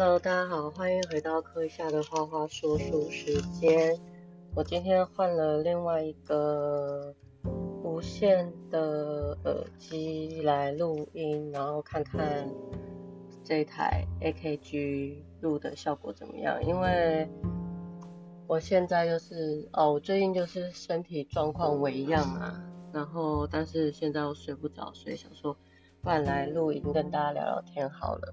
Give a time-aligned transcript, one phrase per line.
[0.00, 3.98] Hello，大家好，欢迎回到课下的花花说书时间。
[4.54, 7.12] 我今天换了另外一个
[7.82, 12.48] 无线的耳机来录音，然后看看
[13.42, 16.64] 这台 AKG 录的效果怎么样。
[16.64, 17.28] 因为
[18.46, 22.62] 我现在就是哦，我最近就是身体状况为恙啊，
[22.92, 25.56] 然后但是现在又睡不着，所以想说，
[26.00, 28.32] 不然来录音跟大家聊聊天好了。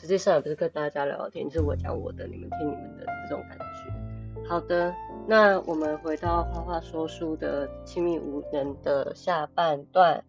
[0.00, 4.48] 实际上也不是跟大家聊天，是我讲我的，你们听你们的这种感觉。
[4.48, 4.94] 好的，
[5.26, 10.22] 那我们回到花花说书的亲密无能的下半段，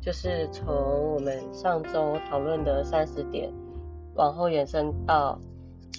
[0.00, 0.74] 就是从
[1.14, 3.52] 我们上周讨论的三十点，
[4.16, 5.38] 往后延伸到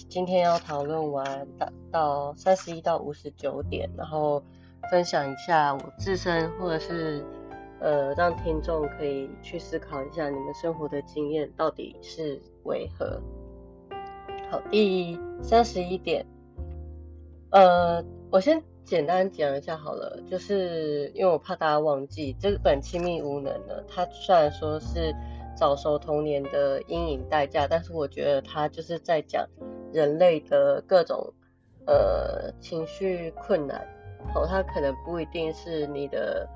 [0.10, 4.44] 今天要讨论完到到三十一到五十九点，然后
[4.92, 7.24] 分享一下我自身或者是。
[7.84, 13.22] 呃，让听众可以去思考一下你们生活的经验到底是为何。
[14.50, 16.26] 好，第三十一点，
[17.50, 25.14] 呃，我先简单讲一下好了，就是因为我怕大家忘记，这本《亲密无能》呢，它虽然说是
[25.54, 29.46] 早熟童年的阴影代价，但是我觉得它就是在讲
[29.92, 31.34] 人类的各种
[31.86, 33.86] 呃情绪困难。
[34.34, 36.48] 好，它可能不一定是你的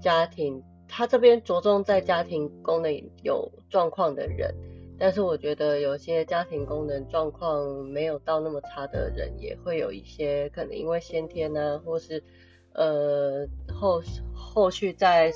[0.00, 0.62] 家庭。
[0.90, 4.52] 他这边着重在家庭功能有状况的人，
[4.98, 12.22] 但是我觉得有些家庭功能状况没有到那么差的人，也会有一些可能因为先天呢，或是
[12.74, 14.02] 呃后
[14.34, 15.32] 后续在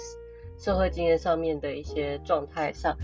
[0.58, 2.98] 社会经验上面的一些状态上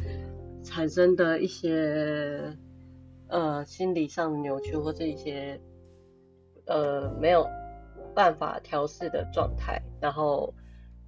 [0.65, 2.55] 产生的一些
[3.29, 5.61] 呃心理上的扭曲，或者一些
[6.67, 7.47] 呃没有
[8.15, 10.53] 办法调试的状态，然后。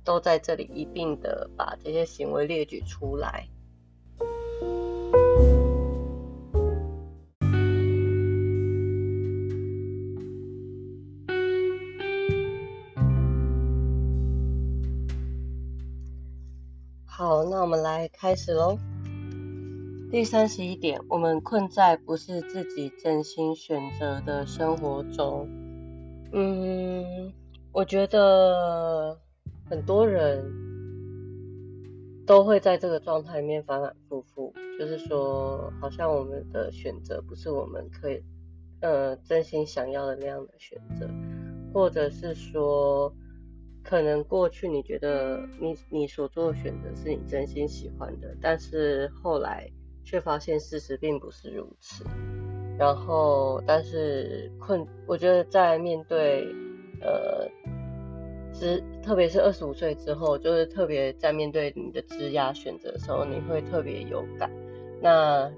[0.05, 3.49] 都在这里一并的把这些行为列举出来。
[17.05, 18.77] 好，那我们来开始喽。
[20.11, 25.49] 第三十一点，我们困在不是自己真心选择的生活中。
[26.33, 27.33] 嗯，
[27.71, 29.19] 我觉得。
[29.73, 30.45] 很多人
[32.27, 38.23] 都会在这个状态里面反反复复，就是说，好像我们的选择不是我们可以，
[38.83, 41.09] 呃，真心想要的那样的选择，
[41.73, 43.11] 或者是说，
[43.83, 49.67] 可能过去你觉得你你所做的选择是你真心喜欢的，但是后来
[50.05, 52.05] 却发现事实并不是如此。
[52.79, 56.47] 然后，但是困，我觉得在面对，
[57.01, 57.49] 呃。
[58.53, 64.51] 之，特别是二十五岁之后，就是特别在面对你的职涯选择的时候，你会特别有感。
[65.01, 65.51] 那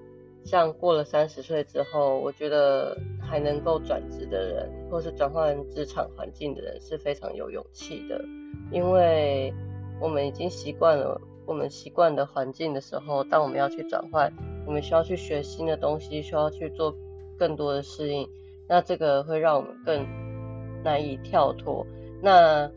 [0.44, 8.22] 像过了三十岁之后，我觉得还能够转职的人，或是转换职场环境的人，是非常有勇气的。
[8.70, 9.52] 因为
[10.00, 14.32] 我们已经习惯了我们习惯的环境的时候，当我们要去转换，
[14.66, 16.94] 我们需要去学新的东西，需要去做
[17.38, 18.28] 更多的适应，
[18.68, 20.06] 那这个会让我们更
[20.82, 21.86] 难以跳脱。
[22.22, 22.70] 那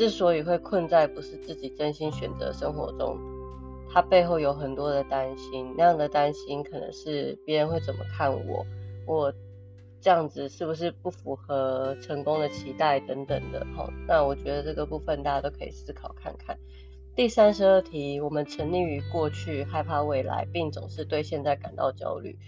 [0.00, 3.18] 之所以会困在不是自己真心选择生活中，
[3.92, 8.64] 他背后有很多的担心，那样的担心可能是别人会怎么看我，
[9.06, 9.30] 我
[10.00, 13.66] 这样子是不是不符合成功的期待等等的。
[13.76, 16.56] 好，那我觉得这个部分大家都可以思考看看。
[17.14, 22.38] 第三十二题，我们沉溺于过去，害怕未来，并总是对现在感到焦虑。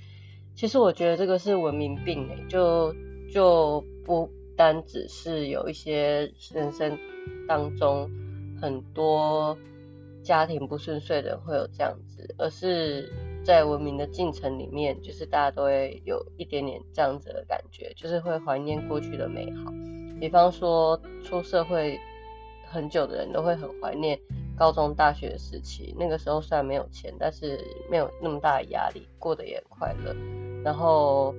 [0.57, 2.95] 其实我觉得这个是文明病诶，就
[3.31, 6.99] 就不单只是有一些人生。
[7.49, 8.09] 当中
[8.60, 9.56] 很多
[10.22, 13.10] 家庭不顺遂的会有这样子，而是
[13.44, 19.72] 在文明的进程里面，就是大家都会有一点点这样子的感觉，就是会怀念过去的美好。
[20.21, 21.99] 比方说出社会
[22.66, 24.19] 很久的人都会很怀念
[24.56, 27.58] 高中、大学时期，那个时候虽然没有钱，但是
[27.91, 30.14] 没有那么大的压力，过得也快乐。
[30.64, 31.35] 然后。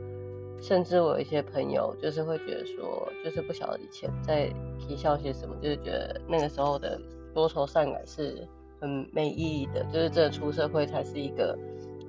[0.63, 4.50] 甚至我有一些朋友，就是会觉得说，就是不晓得以前在
[4.80, 6.98] 皮笑些什么，就是觉得那个时候的
[7.33, 8.48] 多愁善感是
[8.80, 11.60] 很没意义的，就是这出社会才是一个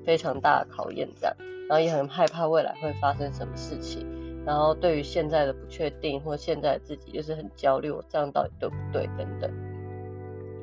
[0.06, 1.34] 非常大的考验，这样，
[1.68, 4.06] 然后也很害怕未来会发生什么事情，
[4.46, 9.50] 然后对于现在的不确定或现在自己就是很焦虑，我这样到底对不对等等。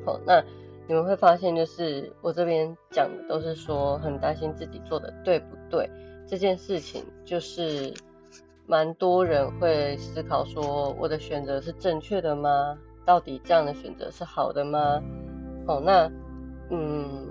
[0.06, 0.42] 好，那
[0.88, 5.90] 你们会发现，就是我这边讲的都是说很担心自己做的对不对。
[6.26, 7.92] 这件事情就是
[8.66, 12.78] 蛮多人会思考说，我的选择是正确的吗？
[13.04, 15.02] 到底这样的选择是好的吗？
[15.66, 16.10] 哦，那
[16.70, 17.26] 嗯，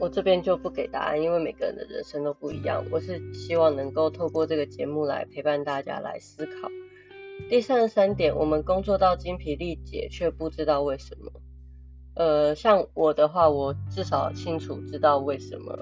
[0.00, 2.84] 我这边就不给答案，因为每个人的人生都不一样。
[2.90, 6.68] 我是希望能够透过这个节目来陪伴大家来思考。
[7.48, 11.30] 第三十三点，我们工作到精疲力竭，却不知道为什么。
[12.14, 15.78] 呃，像我的话，我至少清楚知道为什么。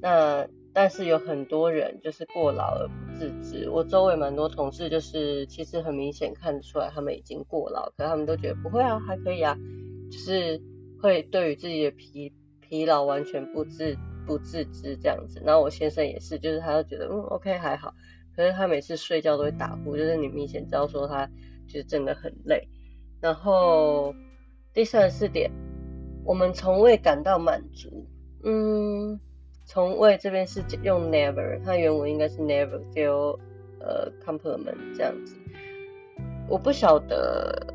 [0.00, 3.70] 那但是有很多人就是过劳而不自知。
[3.70, 9.56] 我周围蛮多同事，就是其实很明显看得出来他们已经过劳，可他们都觉得不会啊，还可以啊，
[10.10, 10.60] 就是
[11.00, 15.40] 会对于自己的疲疲劳完全不自不自知这样子。
[15.44, 17.94] 然后我先生也是，就是他就觉得嗯 OK 还好，
[18.34, 21.24] 可是他每次睡觉都会打呼，就是你明显知道说他
[21.68, 22.68] 就是真的很累。
[23.20, 24.12] 然后
[24.72, 25.52] 第三十四点，
[26.24, 28.08] 我们从未感到满足，
[28.42, 29.20] 嗯。
[29.66, 33.38] 从未这边是用 never，它原文应该是 never feel
[33.80, 35.34] 呃 compliment 这样子。
[36.48, 37.74] 我不晓得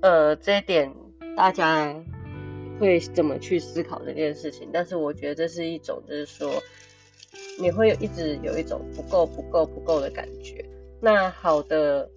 [0.00, 0.94] 呃这一点
[1.36, 1.94] 大家
[2.78, 6.50] 会怎么去思考这件事情，但是我觉得这是一种就是说
[7.60, 10.64] 你会一直有一种不够不够不够的感觉。
[11.00, 12.08] 那好的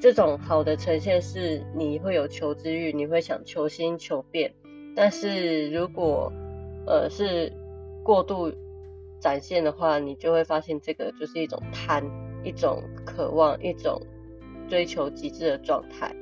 [0.00, 4.54] 这种好的呈现是你会有求知欲，你会想求新求变，
[4.94, 6.32] 但是如果
[6.88, 7.52] 呃，是
[8.02, 8.50] 过度
[9.20, 12.02] 展现的话，你就会发现这个就是一种贪，
[12.42, 14.00] 一种渴望，一种
[14.70, 16.16] 追求极致的状态。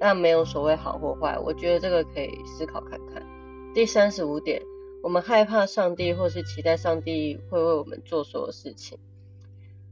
[0.00, 3.24] 那没有所谓好或坏，我觉得这个可以思考看看。
[3.72, 4.60] 第三十五点，
[5.00, 8.98] 我们害怕上帝，或是期待上帝会为我们做所有事情。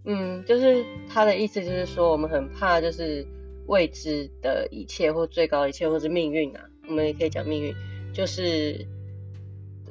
[0.04, 3.24] 嗯，就是他的意思就是说，我们很怕就是
[3.66, 6.64] 未知的一切，或最高一切，或是命运啊。
[6.88, 7.72] 我们也可以讲命运，
[8.12, 8.84] 就是。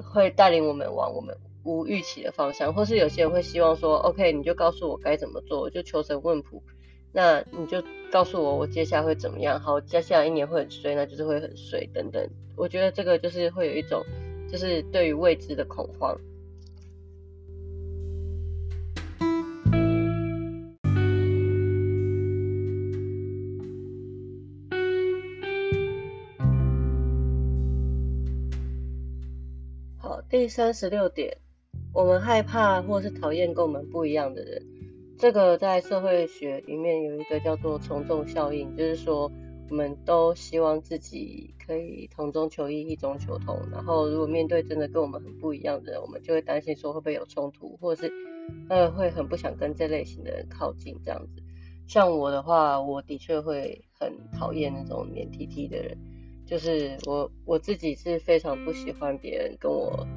[0.04, 6.62] 会带领我们往我们无预期的方向，或是有些人会希望说，OK，你就告诉我该怎么做，我就求神问卜，
[7.12, 12.30] 那你就告诉我我接下来会怎么样，好，接下来一年会很衰，那就是会很衰等等。
[12.56, 14.04] 我觉得这个就是会有一种，
[14.52, 16.18] 就是对于未知的恐慌。
[30.38, 31.36] 第三十六点，
[31.92, 34.62] 我们害怕或是讨厌跟我们不一样的人。
[35.18, 39.32] 这个在社会学里面有一个叫做从众效应，就是说
[39.68, 43.60] 我们都希望自己可以同中求异，异中求同。
[43.72, 48.14] 然后如果面对真的跟我们很不一样的人，我们就会担心说会不会有冲突，或者是
[48.70, 51.42] 呃会很不想跟这类型的人靠近这样子。
[51.88, 55.98] 像我的话，我的确会很讨厌那种黏 T T 的人。
[56.46, 60.08] 就是我我自己是非常不喜欢别人跟我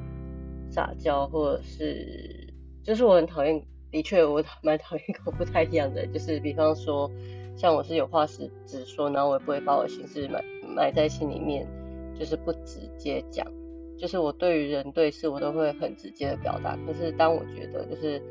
[0.71, 2.51] 撒娇，或者是
[2.83, 7.11] 就是我很讨厌，的确我蛮讨厌跟我不太一样的，就是比方说
[7.55, 10.43] 像我是有话是直说，然后我也不会把我心事埋
[10.75, 11.67] 埋在心里面，
[12.17, 13.45] 就是不直接讲，
[13.97, 16.75] 就是我对于人对事我都会很直接的表达。
[16.87, 18.21] 可是当我觉得就是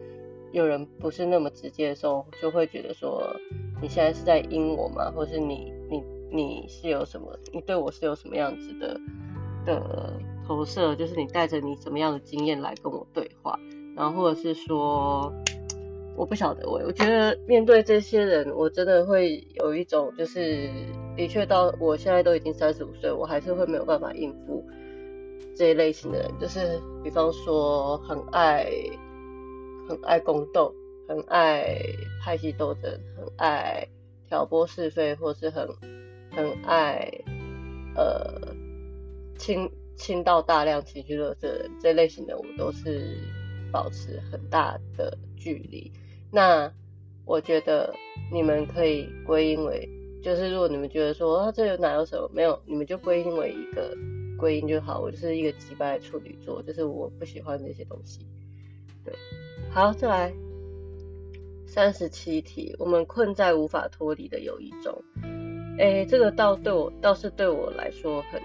[0.53, 3.23] 有人不是那么直接的时候，就会觉得说
[3.83, 5.11] 你现在是在阴我吗？
[5.11, 6.03] 或是你你。
[6.33, 7.37] 你是有什么？
[7.53, 9.01] 你对我是有什么样子的
[9.67, 10.13] 的
[10.51, 10.97] 投射？
[10.97, 13.57] 就是你带着你什么样的经验来跟我对话，
[13.95, 15.33] 然后或者是说，
[16.17, 20.69] 我不晓得我，我觉得面对这些人，我真的会有一种，就是
[21.17, 24.65] 的确到我现在都已经三十五岁，我还是会没有办法应付
[25.57, 28.67] 这一类型的人，就是比方说很爱
[29.89, 30.75] 很爱宫斗，
[31.07, 31.65] 很爱
[32.21, 33.87] 派系斗争，很爱
[34.29, 35.69] 挑拨是非，或是很。
[36.33, 37.11] 很爱
[37.97, 38.55] 呃
[39.37, 39.69] 倾
[40.01, 43.19] 倾倒大量情绪的人，这类型的我都是
[43.71, 45.93] 保持很大的距离。
[46.33, 46.73] 那
[47.27, 47.95] 我觉得
[48.33, 49.87] 你们可以归因为，
[50.23, 53.95] 就是如果你们觉得说啊这有哪有什么没有，你们就归因为一个
[54.39, 55.01] 归因就好。
[55.01, 58.27] 我就是一个击败处女座，就是我不喜欢这些东西。
[59.05, 59.15] 对，
[59.71, 60.33] 好，再来
[61.67, 64.99] 三十七题，我们困在无法脱离的友谊中。
[65.79, 68.41] 哎，这个倒对我倒是对我来说很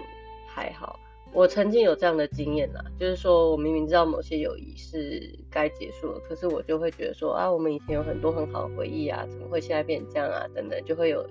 [0.46, 1.00] 还好。
[1.36, 10.46] 我曾经有这样的经验啦，就是说我明明知道某些友谊是该结束了，可是我就会觉得说啊，我们以前有很多很好的回忆啊，怎么会现在变这样啊？
[10.54, 11.22] 等等，就会有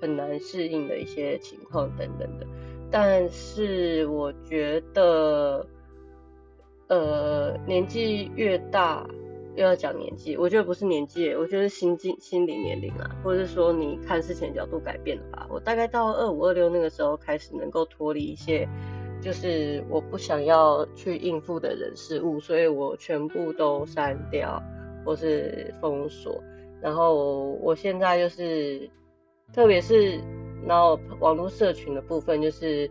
[0.00, 2.46] 很难适应的一些情况等等的。
[2.90, 5.64] 但是我觉得，
[6.88, 9.08] 呃，年纪越大。
[9.54, 15.46] 又要讲年纪，我觉得不是年纪，我觉得心境、心理年龄啊，或者是说你看事情的角度改变了吧。
[15.50, 18.66] 我大概到二五二六那个时候开始能够脱离一些，
[19.22, 24.60] 就是我不想要去应付的人事物，所以我全部都删掉
[25.04, 26.42] 或是封锁。
[26.80, 28.90] 然后我现在就是，
[29.52, 30.20] 特别是
[30.66, 32.90] 然后网络社群的部分，就是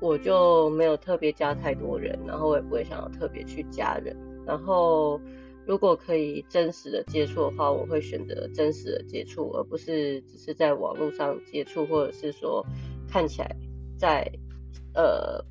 [0.00, 4.16] 我就没有特别加太多人，然后我也不会想要特别去加人。
[4.46, 5.20] 然后
[5.66, 12.64] 如果可以真实的接触的话，我会选择真实的接触，而不是只是在网络上接触，或者是说
[13.08, 13.56] 看起来
[13.98, 14.30] 在
[14.94, 15.44] 呃，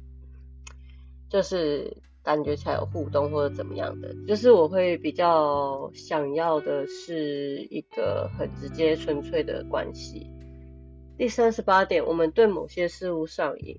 [1.29, 4.15] 就是感觉起来有互动或者怎么样的。
[4.27, 10.27] 就是我会比较想要的是一个很直接纯粹的关系。
[11.17, 13.77] 第三十八点，我们对某些事物上瘾。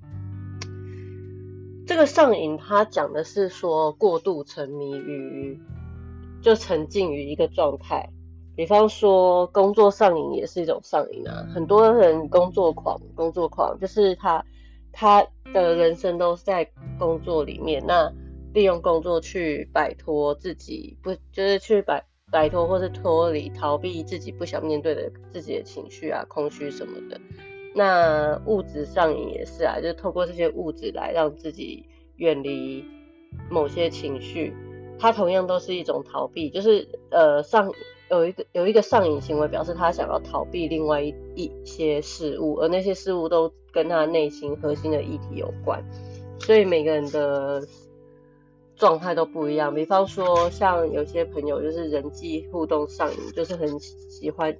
[1.86, 5.58] 这个上瘾，它讲的是说过度沉迷于，
[6.42, 8.08] 就沉浸于一个状态。
[8.54, 11.46] 比方说工作上瘾也是一种上瘾啊。
[11.54, 14.44] 很多人工作狂，工作狂就是他
[14.92, 18.12] 他的人生都是在工作里面，那
[18.52, 27.20] 利用工作去摆脱自己，不就是去摆摆脱或是脱离、逃避自己不想面对的自己的情绪啊、空虚什么的。
[27.74, 31.84] 那物质上瘾也是啊，就是透过这些物质来让自己
[32.16, 32.84] 远离
[33.48, 34.52] 某些情绪，
[34.98, 37.72] 它同样都是一种逃避，就是呃上
[38.10, 45.82] 有一个有一个上瘾行为，表示他想要逃避另外一一些事物，而那些事物都跟他内心核心的议题有关，
[46.40, 47.66] 所以每个人的
[48.76, 49.74] 状态都不一样。
[49.74, 54.56] 比方说，像有些朋友就是人际互动上瘾，就是很喜欢。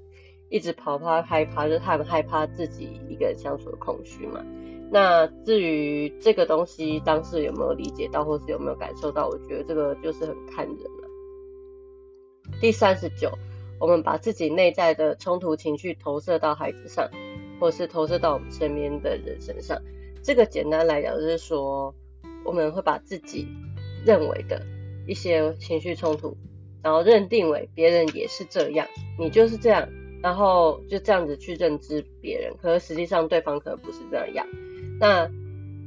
[0.52, 4.45] 一直跑，怕害怕，就是他很害怕自己一个人相处的空虚嘛。
[4.90, 10.76] 那至于这个东西，当时有没有理解到，或是有没有感受到，我觉得这个就是很看人。
[12.61, 13.30] 第三十九，
[13.78, 17.11] 我们把自己内在的冲突情绪投射到孩子上，
[17.59, 19.80] 或是投射到我们身边的人身上。
[20.23, 21.95] 这个简单来讲，就是说
[22.45, 23.47] 我们会把自己
[24.04, 24.62] 认为的
[25.07, 26.37] 一些情绪冲突，
[26.83, 28.87] 然后认定为别人也是这样，
[29.19, 29.88] 你就是这样。
[30.23, 34.47] 然后就这样子去认知别人，可是实际上对方可能不是这样。
[35.00, 35.26] 那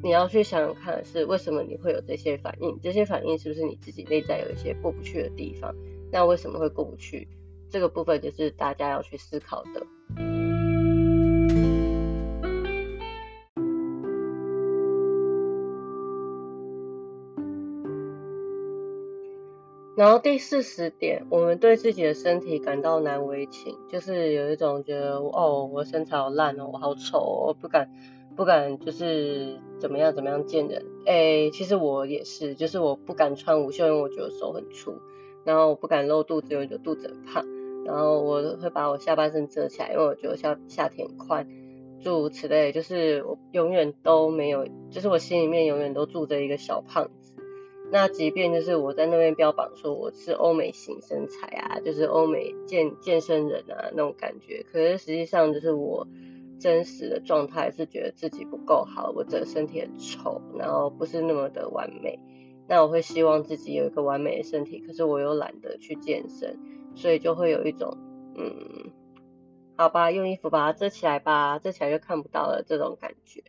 [0.01, 2.79] 你要去想想看，是为什么你会有这些反应？
[2.82, 5.72] 这些反应是不是你自己内在有一些过不去的地方？
[6.13, 7.27] 那为什么会过不去？
[7.72, 9.84] 这个部分就是大家要去思考的。
[19.96, 27.89] 然后第四十点，我们对自己的身体感到难为情，就是有一种觉得哦，我身材好烂哦，我好丑哦，不敢
[28.36, 30.86] 不敢，就是怎么样怎么样见人。
[31.08, 34.93] 哎，其实我也是，就是我不敢穿无袖，因为我觉得手很粗，
[35.46, 37.46] 然后我不敢露肚子，因为觉得肚子很胖，
[37.86, 41.48] 然后我会把我下半身遮起来，因为我觉得夏夏天宽，
[42.02, 47.34] 诸如此类，就是我永远都没有，就是我心里面永远都住着一个小胖子。
[47.92, 56.08] 那即便就是我在那边标榜说我是欧美型身材啊，就是欧美健健身人啊那种感觉，可是实际上就是我
[56.60, 62.18] 真实的状态是觉得自己不够好，我的身体很丑，然后不是那么的完美。
[62.67, 66.58] 那我会希望自己有一个完美的身体，可是我又懒得去健身，
[66.96, 67.98] 所以就会有一种
[68.36, 68.91] 嗯，
[69.75, 73.43] 好吧，用衣服把它遮起来吧，遮起来就看不到了这种感觉。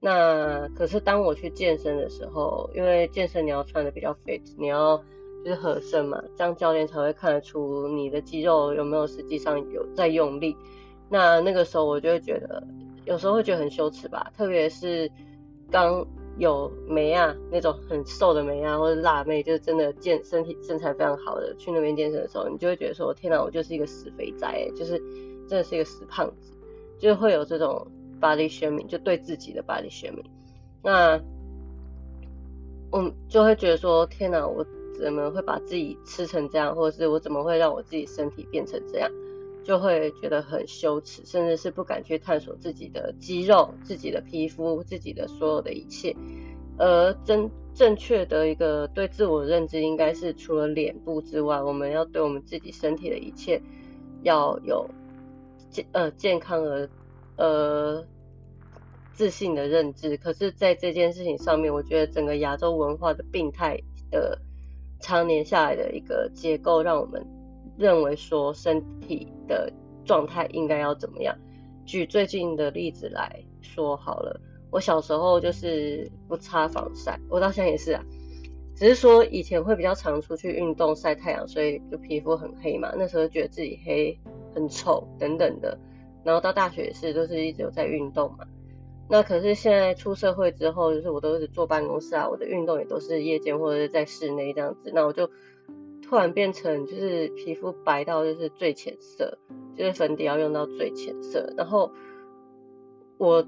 [0.00, 4.98] 那可是当我去健身的时候，因为健身你要穿的比较 fit，你要
[5.44, 10.56] 就是合身嘛，这样教练才会看得出你的肌肉有没有实际上有在用力。
[11.08, 12.62] 那那个时候我就会觉得，
[13.04, 15.10] 有时候会觉得很羞耻吧，特别是
[15.70, 16.06] 刚
[16.38, 24.98] 有梅啊那种很瘦的梅啊或者辣妹，就是真的健身体身材非常好的去那边健身的时候，你就会觉得说，天哪，我就是一个死肥宅，就是
[25.48, 26.52] 真的是一个死胖子，
[26.98, 27.86] 就会有这种。
[28.18, 30.24] body shaming 就对自己的 body shaming，
[30.82, 31.20] 那
[32.90, 34.64] 我就会觉得说，天哪，我
[34.98, 39.10] 怎么会把自己吃成这样，或者是我怎么会让我自己身体变成这样，
[39.66, 46.14] 就会觉得很羞耻，甚至是不敢去探索自己的肌肉、自己的皮肤、自己的所有的一切。
[46.78, 53.60] 而真正确的一个对自我认知，应该是除了脸部之外，我们要对我们自己身体的一切
[54.22, 54.88] 要有
[55.70, 56.88] 健呃健康而。
[57.38, 58.02] 呃，
[59.12, 63.78] 自信的认知，可是，在这件事情上面，我觉得整个亚洲文化的病态
[64.10, 64.38] 的
[65.00, 67.22] 常年下来的一个结构，让我们
[67.78, 69.72] 认为说身体的
[70.04, 71.36] 状态应该要怎么样。
[71.84, 74.40] 举最近的例子来说好了，
[74.70, 78.02] 我小时候就是不擦防晒，我到现在也是啊，
[78.74, 84.18] 只是说以前会比较常出去运动晒太阳，所以就皮肤很黑嘛，那时候觉得自己黑
[84.54, 85.78] 很丑等等的。
[86.24, 88.44] 然后到大学也是，都是一直有在运动嘛。
[89.08, 94.90] 那可是现在出社会之后，就是我都是坐办公室啊，我的运动也都是夜间或者是在室内这样子。
[94.92, 95.30] 那我就
[96.08, 99.38] 突然变成就是皮肤白到就是最浅色，
[99.76, 101.52] 就是粉底要用到最浅色。
[101.56, 101.90] 然后
[103.18, 103.44] 我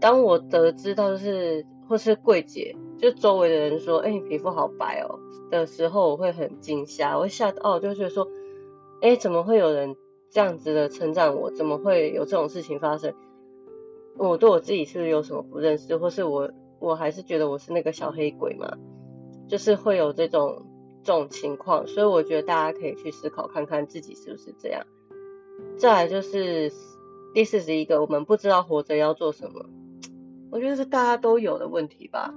[0.00, 5.18] 当我得知到就是或是柜姐就周围的人说，哎，你皮肤好白哦
[5.50, 8.26] 的时候，我会很惊吓，我会吓到，哦，就觉得说，
[9.02, 9.94] 哎，怎么会有人
[10.30, 11.50] 这样子的称赞我？
[11.50, 13.14] 怎么会有这种事情发生？
[14.16, 18.76] 我对我自己是不是有什么不认识，或是我我还是觉得我是那个小黑鬼嘛？
[19.48, 20.66] 就是会有这种
[21.08, 24.84] 这种情况，所以我觉得大家可以去思考看看自己是不是这样。
[25.78, 26.70] 再来就是
[27.32, 29.64] 第四十一个，我们不知道活着要做什么，
[30.50, 32.34] 我觉得是大家都有的问题吧。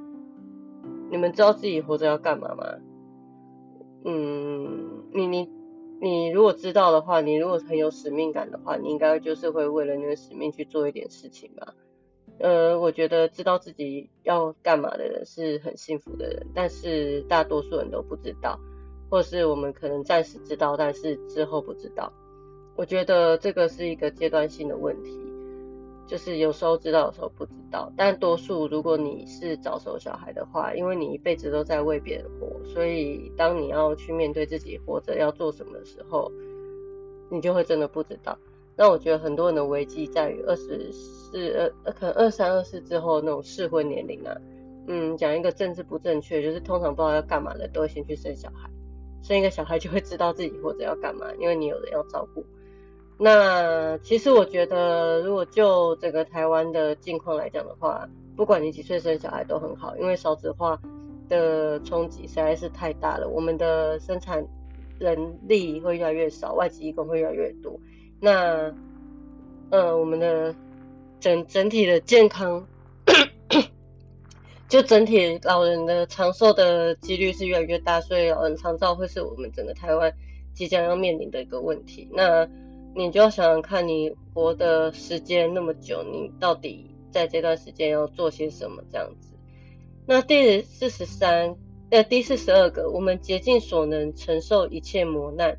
[1.09, 2.63] 你们知道自己活着要干嘛吗？
[4.05, 5.49] 嗯，你你
[5.99, 11.73] 你如果知道的话，你如果很有使命感的话，你应该就是会为了那个使命去做一点事情吧。
[12.41, 18.59] 呃，我觉得知道自己要干嘛的人是很幸福的人，但是大多数人都不知道，
[19.09, 22.11] 或是我们可能暂时知道，但是之后不知道。
[22.75, 25.19] 我觉得这个是一个阶段性的问题。
[26.07, 27.89] 就是有时候知道，有时候不知道。
[27.95, 36.29] 但多数，如果你是早熟小孩的话，因为你一辈子都在为别人活，所以当你要去面对自己活着要做什么的时候，
[37.29, 38.37] 你就会真的不知道。
[38.75, 44.35] 那我觉得很多人的危机在于二十四、呃，可能二三、二四之后那种适婚年龄啊。
[44.87, 48.69] 嗯，讲一个政治不正确，就是通常不知道要干嘛的，都会先去生小孩。
[49.21, 52.43] 生一个小孩就会知道自己或者要干嘛，因为你有人要照顾。
[53.19, 60.81] 那其实我觉得，如果就整个台湾的境况来讲的话，不管你几岁生小孩都很好，因为少子化
[61.29, 63.29] 的冲击实在是太大了。
[63.29, 64.43] 我们的生产
[64.97, 67.79] 人力会越来越少，外籍义工会越来越多。
[68.23, 68.71] 那，
[69.71, 70.53] 呃，我们的
[71.19, 72.67] 整整体的健康，
[74.69, 80.13] 就整体老人的长寿的几率是越来越大，所以老人长照会是我们整个台湾
[80.53, 82.07] 即将要面临的一个问题。
[82.11, 82.47] 那
[82.93, 88.83] 你就要想想看，你活的时间那么久，你到底在这段时间要做些什么？
[88.91, 89.33] 这样子。
[90.05, 91.55] 那第四十三，
[91.89, 95.57] 呃，第四十二个，我们竭尽所能承受一切磨难。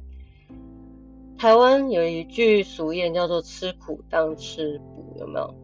[1.43, 5.55] 台湾有一句俗谚叫做“吃苦当吃补”，有没有？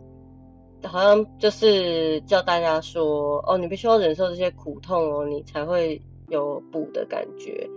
[0.82, 7.70] 好像就是叫大家说，哦，你必须要忍受这些苦痛哦，你才会有补的感觉。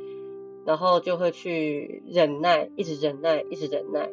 [0.65, 4.09] 然后就会去忍耐，一直忍耐，一直忍耐。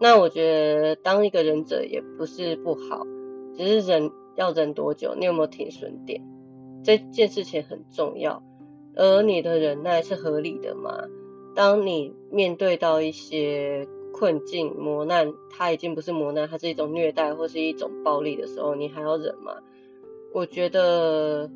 [0.00, 3.04] 那我觉得当一个忍者也不是不好，
[3.54, 6.22] 只是忍要忍多久，你有没有停损点？
[6.82, 8.42] 这件事情很重要。
[8.94, 11.04] 而你的忍耐是合理的吗？
[11.56, 19.56] 当你面对到一些困境、磨难，它已经不是磨难，它是一种虐待或是一种暴力的时候，你还要忍吗？
[20.32, 21.50] 我觉得。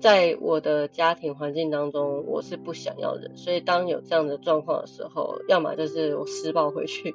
[0.00, 7.14] 在我的家庭环境当中，我是不想要忍，所以当有这样的状况的时候，要么就是我施暴回去，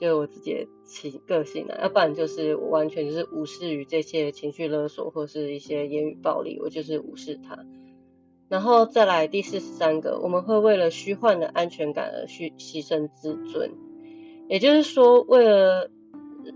[0.00, 7.64] 就我自己的情个性啊，要不然就是我完全就是无视于这些情绪勒索或是一些言语暴力，我就是无视它。
[8.48, 13.72] 然后再来第四十三个，我们会为了虚幻的安全感而去牺牲自尊，
[14.48, 15.90] 也就是说为了。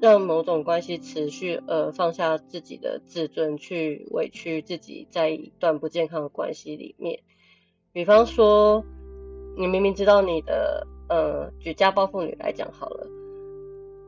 [0.00, 7.18] 让某种关系持续，呃，放下自己的自尊，去委屈自己，在一段不健康的关系里面。
[7.92, 8.84] 比方说，
[9.58, 13.04] 你明明知道你的，呃，举家暴妇女来讲好了，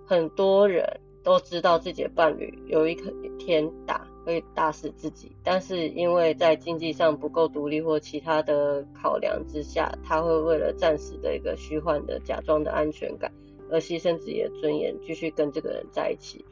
[0.07, 2.97] 很多人都知道自己的伴侣有一
[3.40, 13.32] 天打会打死自己，但是因为在经济上不够独立或其他的考量之下，他会为了暂时的一个虚幻的假装的安全感。
[13.70, 16.44] 而牺牲自己的尊严，继续跟这个人在一起。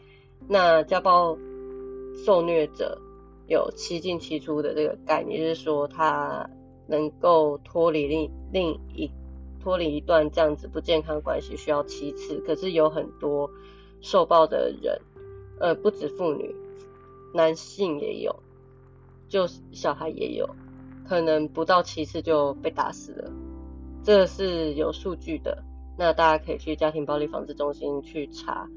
[0.48, 1.36] 那家暴
[2.24, 2.98] 受虐者
[3.46, 6.48] 有七进七出的这个概念，就是说他
[6.86, 9.10] 能够脱离另另一
[9.62, 12.40] 脱离一段这样子不健康关系需要七次。
[12.46, 13.50] 可是有很多
[14.00, 14.98] 受暴的人，
[15.58, 16.56] 呃，不止妇女，
[17.32, 18.42] 男性也有，
[19.28, 20.48] 就小孩也有，
[21.06, 23.32] 可能不到七次就被打死了，
[24.02, 25.62] 这是有数据的。
[25.98, 28.68] 那大家可以去家庭暴力防治中心去查。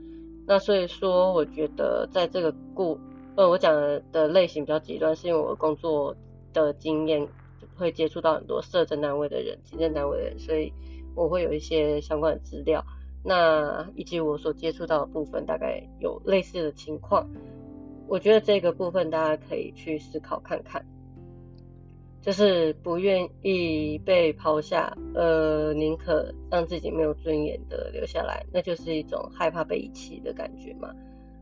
[0.45, 2.99] 那所以说，我觉得在这个故，
[3.35, 3.73] 呃，我讲
[4.11, 6.13] 的类型比较极端，是因为我工作
[6.51, 7.25] 的经验
[7.77, 10.73] 会接触到很多社政单位的人、行政单位的人，所以
[11.15, 12.83] 我会有一些相关的资料。
[13.23, 17.25] 那以及我所接触到的部分，大概有类似的情况。
[18.07, 20.85] 我觉得这个部分大家可以去思考看看。
[22.21, 30.95] 就是不愿意被抛下，呃，宁可让自己没有尊严的留下来，那就是一种害怕被遗弃的感觉嘛。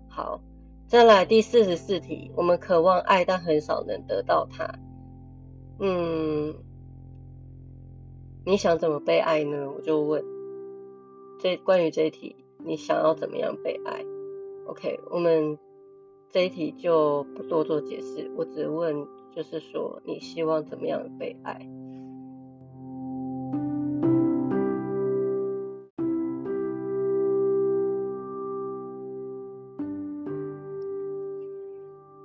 [0.09, 0.41] 好，
[0.87, 4.73] 再来第四十四题，我们渴望爱，但很少能得到它。
[5.77, 6.55] 嗯，
[8.43, 9.71] 你想怎么被爱呢？
[9.71, 10.23] 我就问，
[11.39, 14.03] 这关于这一题，你想要怎么样被爱
[14.65, 15.59] ？OK，我们
[16.31, 21.67] 这一题就不多做解释，我只问，就是说你希望怎么样被爱？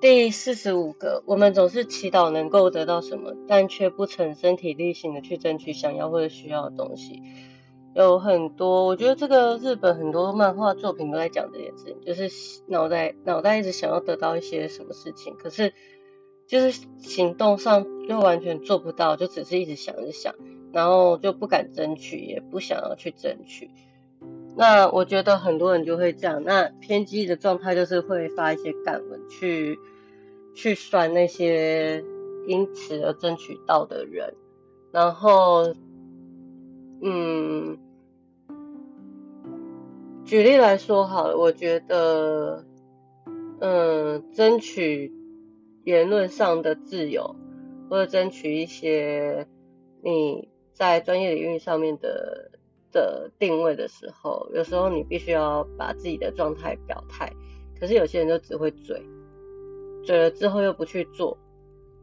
[0.01, 7.23] 第四十五个，我们总是祈祷能够得到什么，但却不曾身体力行的去争取想要或者需要的东西。
[7.96, 12.28] 有很多，我觉得这个日本很多漫画作品都在讲这件事情，就是
[12.66, 15.72] 脑袋脑袋一直想要得到一些什么事情，可是
[16.46, 20.35] 就是行动上又完全做不到，就只是一直想着想，
[20.74, 23.70] 然后就不敢争取，也不想要去争取。
[24.54, 29.78] 那我觉得很多人就会这样，那偏激的状态就是会发一些感文去
[30.54, 32.04] 去酸那些
[32.46, 34.35] 因此而争取到的人，
[34.92, 35.72] 然后
[37.00, 37.78] 嗯。
[40.26, 42.64] 举例来说好了，我觉得，
[43.60, 45.12] 嗯，争取
[45.84, 47.36] 言论上的自由，
[47.88, 49.46] 或者争取一些
[50.02, 52.50] 你在专业领域上面的
[52.90, 57.32] 的定位的时候，有时候你必须要把自己的状态表态。
[57.78, 59.00] 可是有些人就只会嘴，
[60.02, 61.38] 嘴了之后又不去做。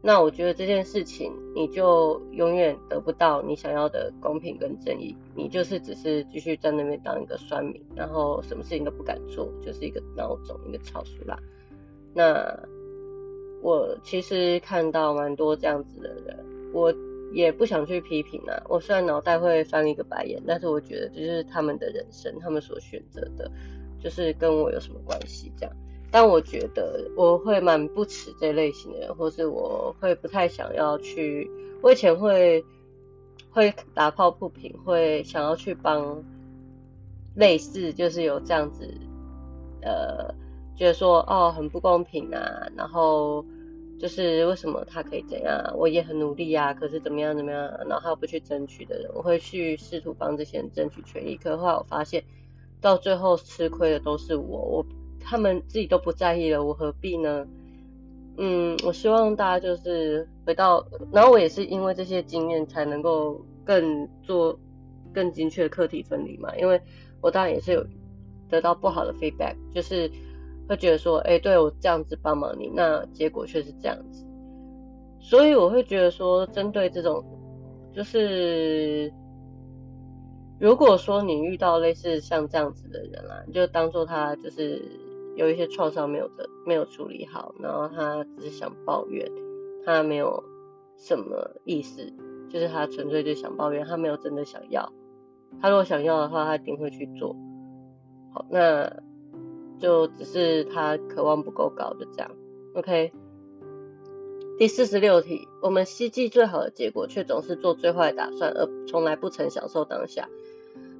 [0.06, 11.38] 那我觉得这件事情，你就永远得不到你想要的公平跟正义，你就是只是继续在那边当一个酸民，然后什么事情都不敢做，就是一个孬种，一个草书啦。
[12.12, 12.54] 那
[13.62, 16.94] 我其实看到蛮多这样子的人，我
[17.32, 18.62] 也不想去批评啊。
[18.68, 23.50] 我虽然脑袋会翻一个白眼，但是我觉得这就是他们的人生，他们所选择的，
[23.98, 25.74] 就是跟我有什么关系这样。
[26.14, 31.50] 但我觉得我会蛮不耻这类型的人，或是我会不太想要去。
[31.82, 32.64] 我以前会
[33.50, 36.22] 会打抱不平，会想要去帮
[37.34, 38.88] 类似就是有这样子，
[39.82, 40.32] 呃，
[40.76, 43.44] 觉得说哦很不公平啊，然后
[43.98, 51.36] 就是为什么他可以怎样，我也很努力啊，可是怎么样怎么样，然后他不去争取的人，我会去试图帮这些人争取权益。
[51.36, 52.22] 可后来我发现，
[52.80, 54.86] 到最后吃亏的都是我，我。
[55.24, 57.46] 他们自己都不在意了，我何必呢？
[58.36, 64.58] 嗯，我希望大家就是回到，然后我也是因为这些经验才能够更做
[65.12, 66.52] 更精确的课题分离嘛。
[66.56, 66.80] 因为
[67.20, 67.86] 我当然也是有
[68.48, 70.10] 得到不好的 feedback，就是
[70.68, 74.26] 会觉得说，哎，对我这样子帮忙你，那结果却是这样子，
[75.20, 77.24] 所以我会觉得说，针对这种，
[77.94, 79.12] 就是
[80.58, 84.82] 如果说你遇到类似像这样子的人啦，就当做他就是。
[85.36, 89.30] 有一些创伤没有的没有处理好，然后他只是想抱怨，
[89.84, 90.42] 他没有
[90.96, 92.12] 什么意思，
[92.48, 94.92] 就是他纯粹就想抱怨，他没有真的想要。
[95.60, 97.36] 他如果想要的话，他一定会去做。
[98.32, 99.00] 好，那
[99.78, 102.30] 就只是他渴望不够高，就这样。
[102.74, 103.12] OK。
[104.56, 110.28] 第四十六题，我们希冀最好的结果，却总是做最坏的打算，而从来不曾享受当下。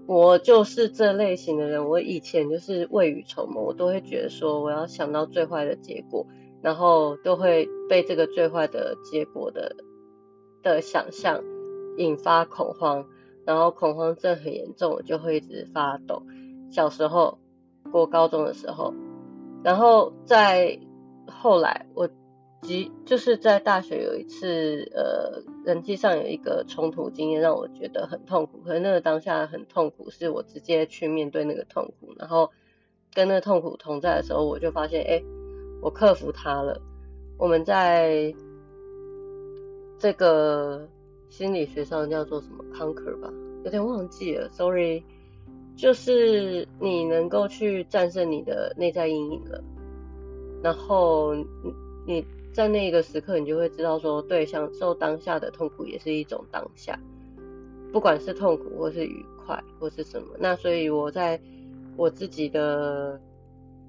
[0.07, 6.27] 我就是这类型的人，我以前就是未雨绸缪，我都会觉得说我要想到最坏的结果，
[6.62, 9.77] 然后都会被这个最坏的结果的
[10.62, 11.43] 的想象
[11.97, 13.07] 引发恐慌，
[13.45, 16.23] 然后恐慌症很严重，我就会一直发抖。
[16.71, 17.38] 小时候
[17.90, 18.95] 过高中的时候，
[19.62, 20.79] 然后在
[21.27, 22.09] 后来我。
[22.67, 28.59] 即就是在大学有一次，呃，人际上有一个冲突经验，让我觉得很痛苦。
[28.59, 32.50] 可是那个当下很痛苦，是我直接去面对那个痛苦，然后
[33.14, 35.22] 跟那个痛苦同在的时候，我就发现，哎，
[35.81, 36.81] 我克服它了。
[37.38, 38.35] 我们在
[39.98, 40.87] 这个
[41.31, 43.33] 心理学上叫做什么 conquer 吧，
[43.64, 45.03] 有点忘记了，sorry。
[45.77, 49.64] 就是你能够去战胜你的内在阴影了，
[50.62, 51.35] 然后
[52.07, 52.24] 你。
[52.55, 56.97] 在那个时刻，你就会知道说，对，享受当下的痛苦也是一种当下，
[57.93, 60.29] 不管是痛苦或是愉快或是什么。
[60.38, 61.38] 那所以我在
[61.97, 63.21] 我自己的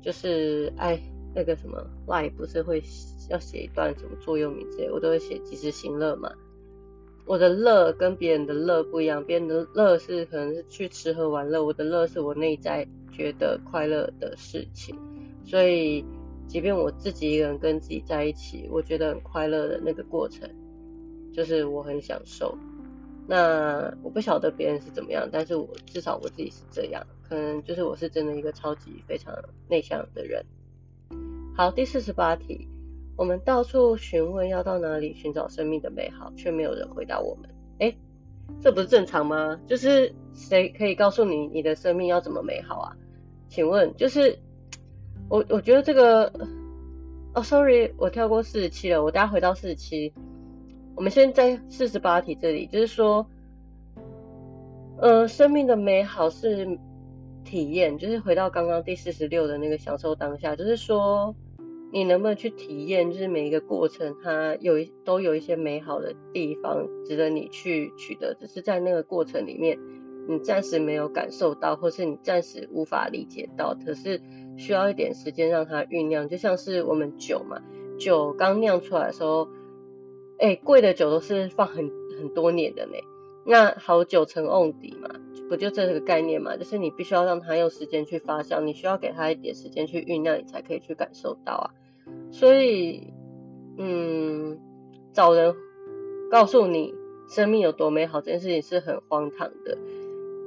[0.01, 0.99] 就是哎
[1.35, 2.81] 那个什么 lie 不是会
[3.29, 6.31] 要写一段什么座右铭之类，我都会写及时行乐嘛。
[7.27, 14.97] 我的乐跟别人的乐不一样，别人的乐是可能是去吃喝玩乐，我的乐是我内在觉得快乐的事情，
[15.45, 16.03] 所以。
[16.47, 20.49] 即便我自己一个人跟自己在一起，我觉得很快乐的那个过程，
[21.33, 22.57] 就是我很享受。
[23.27, 27.05] 那我不晓得别人是怎么样，但是我至少我自己是这样。
[27.27, 29.33] 可能就是我是真的一个超级非常
[29.67, 30.45] 内向的人。
[31.57, 32.67] 好，第四十八题，
[33.17, 37.49] 我们到处询问要到哪里寻找生命的美好，却没有人回答我们。
[37.79, 37.95] 哎，
[38.61, 39.59] 这不是正常吗？
[39.67, 42.95] 就是谁可以告诉你你的生命要怎么美好啊？
[43.49, 44.37] 请问就是。
[45.29, 46.31] 我我觉得这个
[47.33, 50.13] 哦，sorry，我跳过四十七了，我等下回到四十七。
[50.95, 53.27] 我们先在四十八题这里，就是说，
[54.97, 56.79] 呃，生命的美好是
[57.43, 61.35] 体验，就是回到刚刚第四十六的那个享受当下，就是说，
[61.91, 69.77] 你能不能去体验，就是每一个过程它有一都有一些美好的地方，值得你去取得，只是在那个过程里面，
[70.29, 74.21] 你暂时没有感受到，或是你暂时无法理解到，可是
[74.57, 77.61] 需要一点时间让它酝酿，就像是我们酒嘛，
[77.97, 79.47] 酒刚酿出来的时候。
[80.37, 81.89] 哎，贵的酒都是放很
[82.19, 82.97] 很多年的呢。
[83.45, 85.09] 那好酒成瓮底嘛，
[85.47, 86.57] 不就这个概念嘛？
[86.57, 91.71] 就是你必须要让它用时间去发酵，你需要给它一点时间去酝酿，你才可以去感受到啊。
[92.31, 93.13] 所以，
[93.77, 94.59] 嗯，
[95.13, 95.55] 找人
[96.29, 96.93] 告诉你
[97.29, 99.77] 生命有多美好这件事情是很荒唐的。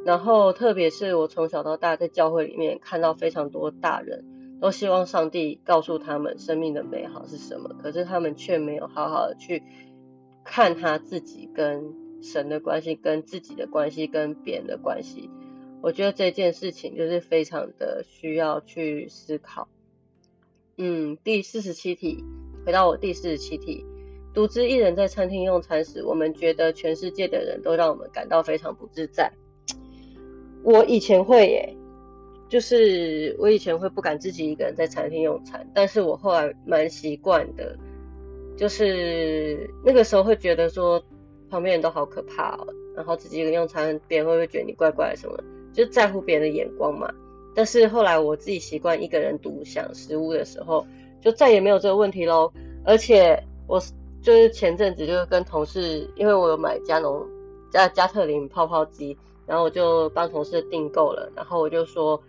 [0.08, 4.24] 然后，特别是我从小到大在教会里面看到非常多大人。
[4.58, 9.62] 都希望上帝告诉他们生命的美好是什么，可是他们却没有好好的去
[10.44, 15.28] 看他自己跟神的关系、跟自己的关系、跟别人的关系。
[15.82, 19.68] 我觉得这件事情就是非常的需要去思考。
[20.78, 22.24] 嗯，第四十七题，
[22.64, 23.84] 回到我第四十七题，
[24.34, 29.30] 独自一人在餐厅用餐时，我们觉得全世界的人都让我们感到非常不自在。
[30.62, 31.74] 我以前会耶。
[32.48, 37.76] 就是我以前会不敢自己一个人在餐厅用餐，但是我后来蛮习惯的。
[38.56, 40.98] 就是那个时候会觉得说
[41.50, 42.66] 旁边人都好可怕哦，
[42.96, 45.38] 然后自己一个人用餐，别人会不会觉得你怪怪什么？
[45.74, 47.12] 就在乎别人的眼光嘛。
[47.54, 50.86] 但是后来我自己习惯一个人独享食物的时候，
[51.20, 52.50] 就再也没有这个问题喽。
[52.82, 53.78] 而且我
[54.22, 57.26] 就是前阵子就是跟同事，因为我有买加农
[57.70, 59.18] 加加特林泡泡机，
[59.48, 62.22] 然后我就帮同事订购了，然后我就说。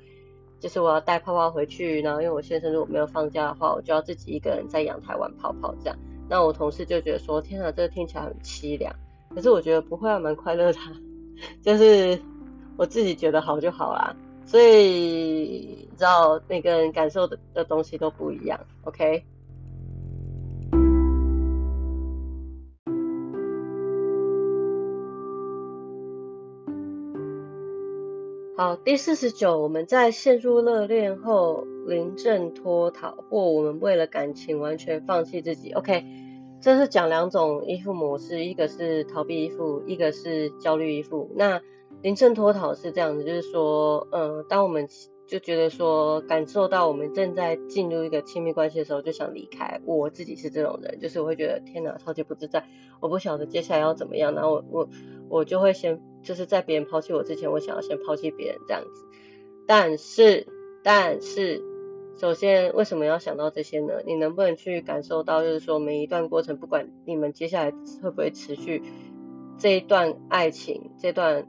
[0.62, 5.98] 就是我要带泡泡回去，然后因为我先生如果没有放假的话，我就要自己一个人在阳台玩泡泡这样。
[6.28, 8.94] 那我同事就觉得说，天啊，这个听起来很凄凉。
[9.34, 10.80] 可是我觉得不会啊，蛮快乐的。
[11.62, 12.22] 就是
[12.76, 14.14] 我自己觉得好就好啦。
[14.46, 19.24] 所以你知道每个人感受的的东西都不一样，OK？
[28.60, 35.72] 好，第四十九，我们在陷入热恋后临阵脱逃，或我们为了感情完全放弃自己。
[35.72, 36.04] OK，
[36.60, 41.32] 这是讲两种依附模式，一个是逃避依附，一个是焦虑依附。
[41.38, 41.62] 那
[42.02, 44.90] 临阵脱逃是这样子，就是说，嗯，当我们
[45.30, 49.80] 就觉得说感受到我们正在进入一个亲密关系的时候，就想离开。
[49.86, 52.66] 我自己是这种人，就是我会觉得天哪，超级不自在，
[53.00, 54.90] 我不晓得接下来要怎么样，然后我我
[55.30, 56.02] 我就会先。
[56.22, 59.06] 就是在别人抛弃我之前，我想要先抛弃别人这样子。
[59.66, 60.46] 但是，
[60.84, 61.64] 但是，
[62.18, 64.02] 首先为什么要想到这些呢？
[64.06, 67.72] 你能不能去感受到，就是说每一段过程，不管你们接下来
[68.04, 68.84] 会不会持续，
[69.58, 71.48] 这一段爱情、这段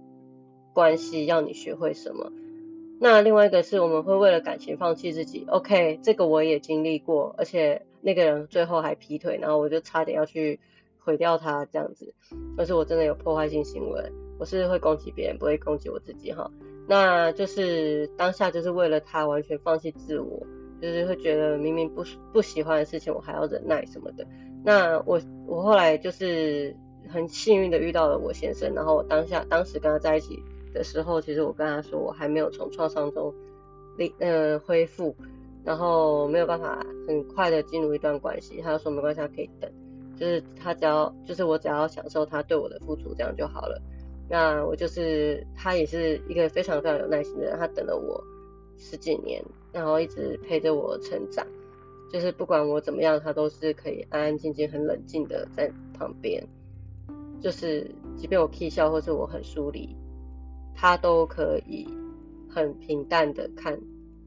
[0.72, 2.30] 关系，要你学会什么？
[3.02, 5.46] 那另外一个是我们会为了感情放弃自己。
[5.48, 10.60] OK，这个我也经历过，而且那个人最后还劈腿，然后我就差点要去
[10.98, 12.12] 毁掉他这样子，
[12.58, 14.12] 但是我真的有破坏性行为。
[14.38, 16.50] 我是会攻击别人，不会攻击我自己哈。
[16.86, 20.46] 那就是当下就是为了他完全放弃自我，
[20.82, 24.26] 就是会觉得明明不不喜欢的事情我还要忍耐什么的。
[24.62, 26.76] 那我我后来就是
[27.08, 33.35] 很幸运的遇到了我先生，然后我当下当时跟他在一起的时候，其实我跟他说我还没有从创伤中
[33.96, 35.14] 力呃恢复，
[35.64, 38.61] 然后没有办法很快的进入一段关系。
[38.62, 39.70] 他就说没关系，他可以等，
[40.16, 43.80] 就是他只要就是我只要享受他对我的付出这样就好了。
[44.28, 47.59] 那我就是他，也是一个非常非常有耐心的人。
[47.59, 48.22] 他等了我
[48.78, 51.44] 十几年，然后一直陪着我成长。
[52.12, 56.44] 就是不管我怎么样，他都是可以安安静静、很冷静的在旁边。
[57.40, 59.96] 就是即便我 K 笑或是我很疏离，
[60.80, 61.86] 他都可以
[62.48, 63.78] 很平淡的看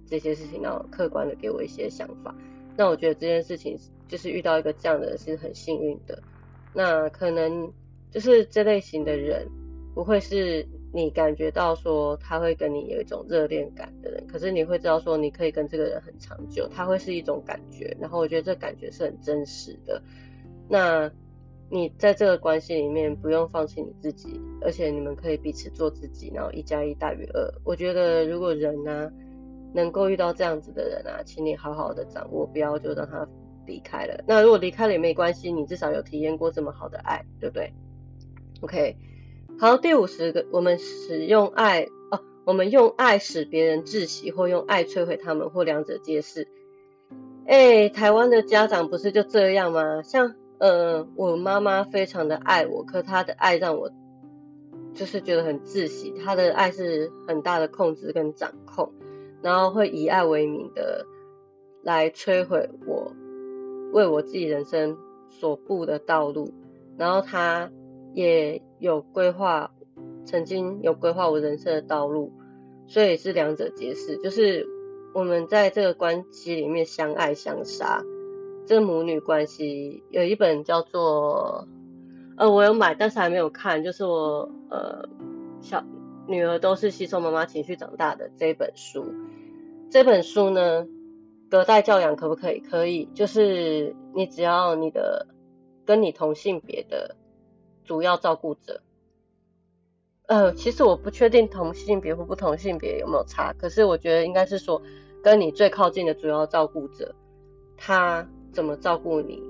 [0.05, 2.35] 这些事情，然后客观的给我一些想法。
[2.77, 3.75] 那我觉得这件事情
[4.07, 6.21] 就是遇到一个这样的人是很幸运的。
[6.73, 7.73] 那可能
[8.11, 9.47] 就是这类型的人。
[9.95, 20.01] 不会是你感觉到说他会跟你有一种热恋感的人，可是你会知道说你可以跟这个人很长久，他会是一种感觉，然后我觉得这感觉是很真实的。
[20.67, 21.11] 那
[21.73, 27.51] 你在这个关系里面不用放弃你自己，而且你们可以彼此做自己，然后一加一大于二。
[27.63, 29.11] 我觉得如果人呢
[29.73, 33.27] 能够遇到这样子的人啊，请你好好的掌握，不要就让他
[33.65, 34.23] 离开了。
[34.27, 37.73] 那如果离开了也没关系，你至少有体验过这么好的爱，对不对
[38.61, 38.95] ？OK。
[39.59, 46.47] 好，第五十个，我们使用爱哦，我们用爱使别人窒息，或用爱摧毁他们，或两者皆是。
[47.47, 50.03] 哎，台湾的家长不是就这样吗？
[50.03, 53.91] 像呃，我妈妈非常的爱我，可她的爱让我
[54.93, 56.13] 就是觉得很窒息。
[56.23, 58.93] 她的爱是很大的控制跟掌控，
[59.41, 61.05] 然后会以爱为名的
[61.81, 63.11] 来摧毁我
[63.91, 64.97] 为我自己人生
[65.29, 66.53] 所布的道路。
[66.97, 67.69] 然后她
[68.13, 69.69] 也有规划，
[70.23, 72.31] 曾经有规划我人生的道路，
[72.87, 74.65] 所以是两者皆是，就是。
[75.15, 78.03] 我们在这个关系里面相爱相杀，
[78.65, 81.67] 这母女关系有一本叫做
[82.37, 85.07] 呃，我有买，但是还没有看，就是我呃
[85.61, 85.83] 小
[86.27, 89.05] 女儿都是吸收妈妈情绪长大的这本书。
[89.91, 90.87] 这本书呢，
[91.49, 92.59] 隔代教养可不可以？
[92.59, 95.27] 可以，就是你只要你的
[95.85, 97.15] 跟你同性别的
[97.83, 98.81] 主要照顾者，
[100.27, 104.81] 呃，其实我不确定同性别或不同性别有没有差，可是我觉得应该是说。
[105.23, 107.15] 跟你最靠近的主要照顾者，
[107.77, 109.41] 他怎么照顾你，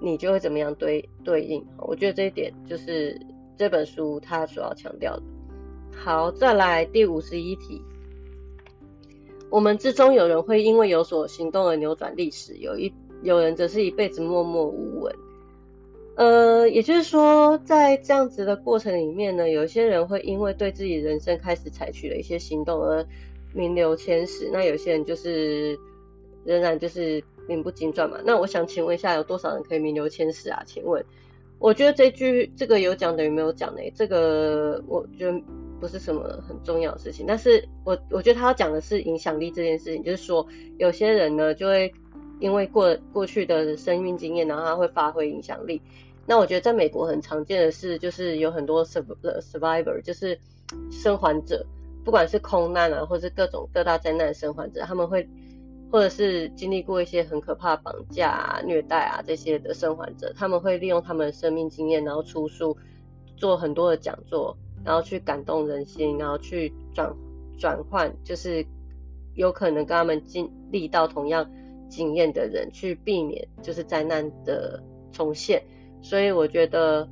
[0.00, 1.64] 你就会怎么样对对应。
[1.78, 3.18] 我觉得这一点就是
[3.56, 5.22] 这本书它所要强调的。
[5.94, 7.80] 好，再来第五十一题，
[9.48, 15.14] 我们之中有人会因为有所行动而扭转历史，有一有人则是一辈子默默无闻。
[16.16, 23.06] 呃，也就是说，在这样子的过程里面呢，有些人会因为对自己人生开始采取了一些行动而。
[23.54, 25.78] 名留千史，那有些人就是
[26.44, 28.18] 仍然就是名不经传嘛。
[28.24, 30.62] 那我想请问一下，有多少人可以名留千史啊？
[30.66, 31.04] 请问，
[31.58, 33.80] 我觉得这句这个有讲等于没有讲呢？
[33.94, 35.42] 这个我觉得
[35.80, 37.24] 不是什么很重要的事情。
[37.26, 40.46] 但是我我觉得他要讲的是影响力这件事情，就是说
[40.78, 41.92] 有些人呢就会
[42.40, 45.80] 因为过过去的生命经验，然后他会发挥影响力。
[46.26, 50.38] 那我觉得在美国很常见的是，就是有很多 survivor，就是
[50.90, 51.64] 生还者。
[52.04, 55.28] 不管是空难啊，或是各种各大灾难的生还者，他们会，
[55.90, 62.76] 或者是经历过一些很可怕绑架啊、虐待啊这些的生还者，他们会利用他们的生命经验，然后出书，
[63.36, 67.14] 做很多的讲座，然后去感动人心，然后去转
[67.58, 68.66] 转换，就是
[69.34, 71.50] 有可能跟他们经历到同样
[71.88, 75.62] 经验的人，去避免就是灾难的重现。
[76.02, 77.08] 所以我觉得，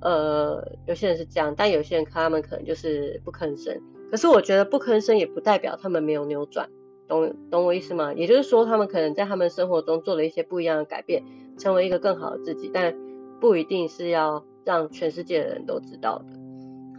[0.00, 3.80] 呃，有些人是这样，但有些人他们可能就是不吭声。
[4.10, 6.68] 可是我觉得不吭声也不代表他们没有扭转，
[7.08, 8.12] 懂懂我意思吗？
[8.14, 11.22] 也就是说，他们可能在他们生活中做了一些不一样的改变，
[11.58, 12.94] 成为一个更好的自己，但
[13.40, 16.24] 不一定是要让全世界的人都知道的。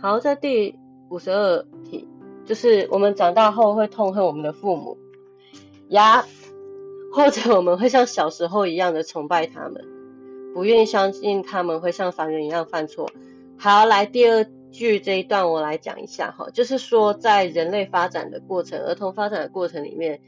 [0.01, 0.75] 好，在第
[1.09, 2.07] 五十二题，
[2.45, 4.97] 就是我们长大后会痛恨我们的父母
[5.89, 6.25] 呀，
[7.11, 9.83] 或者我们会像小时候一样的崇拜他们，
[10.53, 13.09] 不愿意相信他们会像凡人一样犯错。
[13.57, 14.45] 好，来第二。
[14.75, 20.19] 据这一段我来讲一下哈，就是说在人类发展的过程，儿童发展的过程里面，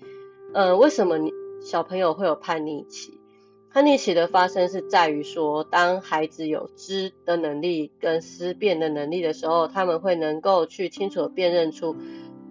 [0.53, 3.19] 呃，为什么你小朋友会有叛逆期？
[3.73, 11.95] 叛逆期的发生是在于说，当孩子有知的能力跟思辨的能力的时候，他们会能够去清楚辨认出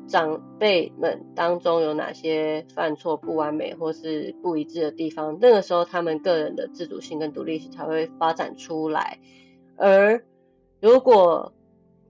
[0.07, 5.39] 长辈们当中有哪些犯错、不完美或是不一致的地方。
[5.41, 9.19] 那个时候，他们个人的自主性跟独立性才会发展出来。
[9.77, 10.23] 而
[10.81, 11.55] 如果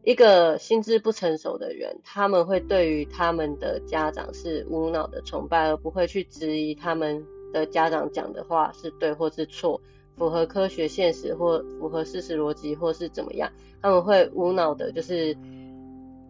[0.07, 9.81] 一个心智不成熟的人，他们会对于他们的家长是无脑的崇拜，而不会去质疑他们的家长讲的话是对或是错，
[10.17, 13.51] 符合科学现实或符合事实逻辑或是怎么样，
[13.83, 15.37] 他们会无脑的，就是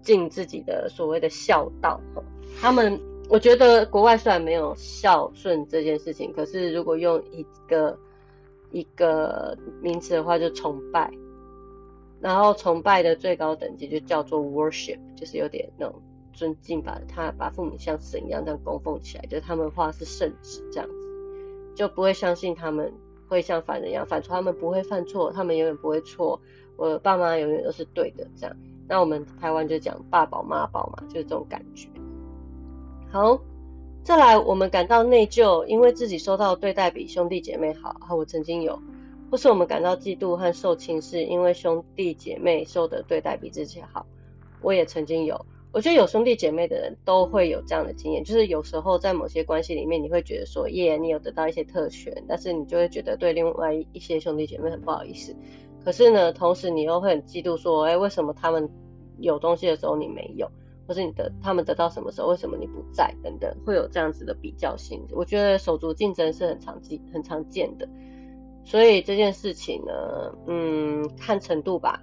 [0.01, 2.01] 尽自己的所谓的孝道。
[2.59, 7.99] 他们，我觉得国外虽然没有孝顺这件事情，可是如果用一个
[8.71, 11.13] 一个名词的话，就崇拜。
[12.27, 22.93] 然后崇拜的最高等级就叫做 worship，就是有点那种尊敬，把他把父母像神一样这样供奉起来，就是他们话是圣旨这样子，就不会相信他们
[23.29, 26.41] 会像凡人一样犯错，他们不会犯错，他们永远不会错，
[26.77, 28.57] 我爸妈永远都是对的这样。
[28.89, 31.89] 那我们台湾就讲爸宝妈宝嘛，就是这种感觉。
[33.09, 33.41] 好，
[34.03, 38.83] 再来我们感到内疚，因为自己受到对待比兄弟姐妹好，我曾经有。
[39.31, 44.07] 或是我们感到嫉妒和受轻视，因为兄弟姐妹受的对待比自己好。
[44.63, 55.37] 我也曾经有，我觉得有兄弟姐妹的人都会有这样的经验，就是有时候在某些关系里面，你会觉得说，耶，你有得到一些特权，但是你就会觉得对另外一些兄弟姐妹很不好意思。
[55.85, 58.69] 可是呢，同时你又会很嫉妒，说，哎，为什么他们
[59.19, 60.51] 有东西的时候你没有，
[60.89, 65.01] 或是你的他们得到什么时候，为什么你不在，等等，会有这样子的比较心。
[65.13, 67.89] 我觉得手足竞争是很常见、很常见的。
[68.67, 72.03] 所以这件事情呢，嗯，看程度吧。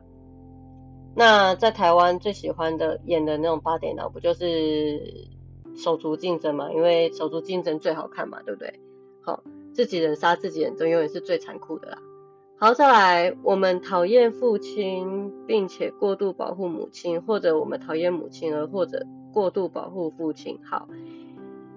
[1.16, 5.28] 那在台湾最喜欢的演的那种八点档，不就是
[5.76, 8.80] 手足竞争嘛，因为手足竞争最好看嘛，对不对？
[9.22, 9.44] 好，
[9.74, 11.98] 自己人杀自己人，这永远是最残酷的啦。
[12.58, 20.58] 好，再来，我们讨厌父亲，并且过度保护母亲，或者我们讨厌母亲，而或者过度保护父亲。
[20.64, 20.88] 好，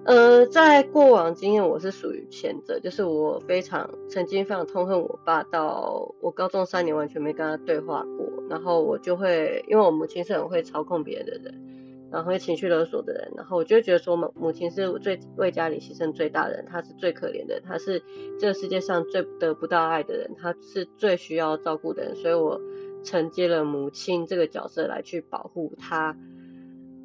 [0.06, 11.62] 呃，在过往经验，我是属于前者，就是我非常曾经非常痛恨我爸，到我高中三年完全没跟他对话过，然后我就会，因为我母亲是很会操控别人的人。
[12.08, 18.00] 然后会情绪勒索的人，然后我就觉得说母母亲是最为家里牺牲最大的人，她是最可怜的，她是
[18.38, 22.60] 这个世界上最得不到爱的人，她是最需要照顾的人，所以我
[23.02, 26.16] 承接了母亲这个角色来去保护她。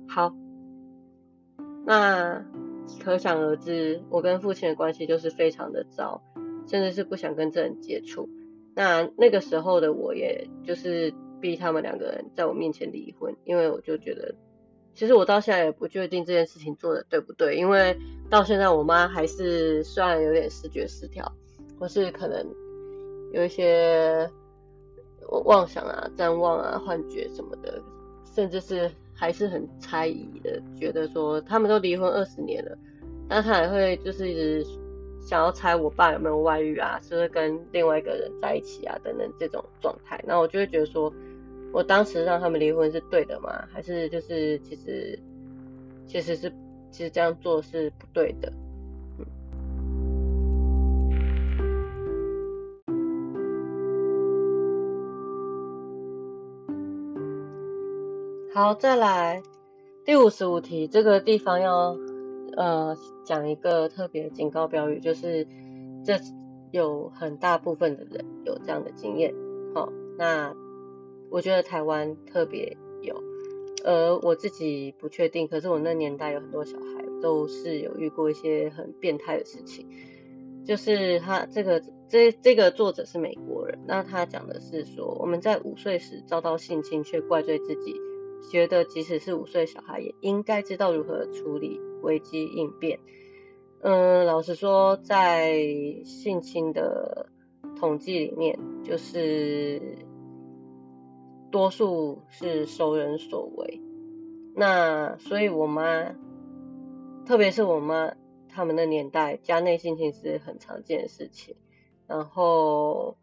[0.07, 0.35] 好，
[1.83, 2.45] 那
[3.03, 6.21] 可想而知，我跟父亲的关系就是非常的糟，
[6.67, 8.29] 甚至是不想跟这人接触。
[8.75, 14.33] 那那个时候的我，也就是逼他们两个人在我面前离婚，因为我就觉得。
[14.93, 17.97] 其实我到现在也不确定这件事情做的对不对，因为
[18.29, 21.31] 到现在我妈还是虽然有点视觉失调，
[21.79, 22.45] 或是可能
[23.31, 24.29] 有一些
[25.45, 27.81] 妄想啊、瞻望啊、幻觉什么的，
[28.35, 28.91] 甚至是
[29.21, 32.75] 还是很猜疑的，觉得说他们都离婚二十年了，
[33.29, 34.65] 但他还会就是一直
[35.19, 41.13] 想要猜我爸有没有外遇啊，是不是跟另外一个人在一起啊等等这种状态，那我就会觉得说。
[41.73, 43.65] 我当时让他们离婚是对的吗？
[43.71, 45.17] 还是就是其实
[46.05, 46.51] 其实是
[46.91, 48.51] 其实这样做是不对的。
[58.61, 59.41] 好，再来
[60.05, 61.97] 第五十五题，这个地方要
[62.55, 62.95] 呃
[63.25, 65.47] 讲一个特别警告标语，就是
[66.05, 66.19] 这
[66.69, 69.33] 有很大部分的人有这样的经验。
[69.73, 70.55] 好，那。
[71.31, 73.15] 我觉得台湾特别有，
[73.83, 75.47] 而我自己不确定。
[75.47, 79.87] 可是我那年代有很多小孩都是有遇过一些很变态的事情。
[80.65, 87.95] 就是他这个这这个作者是美国人，那他讲的是说，我们在五岁时遭到性侵，却怪罪自己，
[88.49, 92.99] 觉得即使是五岁小孩也应该知道如何处理危机应变。
[93.81, 95.63] 嗯，老实说，在
[96.05, 97.27] 性侵的
[97.79, 99.97] 统计里面，就是。
[101.51, 103.81] 多数是熟人所为，
[104.55, 106.15] 那所以我妈，
[107.25, 108.13] 特别是我妈
[108.47, 111.57] 他们的年代，家内性侵是很常见的事情，
[112.07, 113.17] 然后，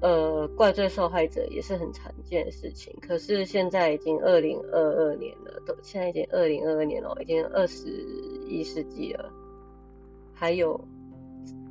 [0.00, 2.96] 呃，怪罪受害者也是很常见的事情。
[3.00, 7.88] 可是现在已经二零二二年了，都现在已经二零二二年了，已经二十
[8.48, 9.30] 一世纪了，
[10.34, 10.80] 还有。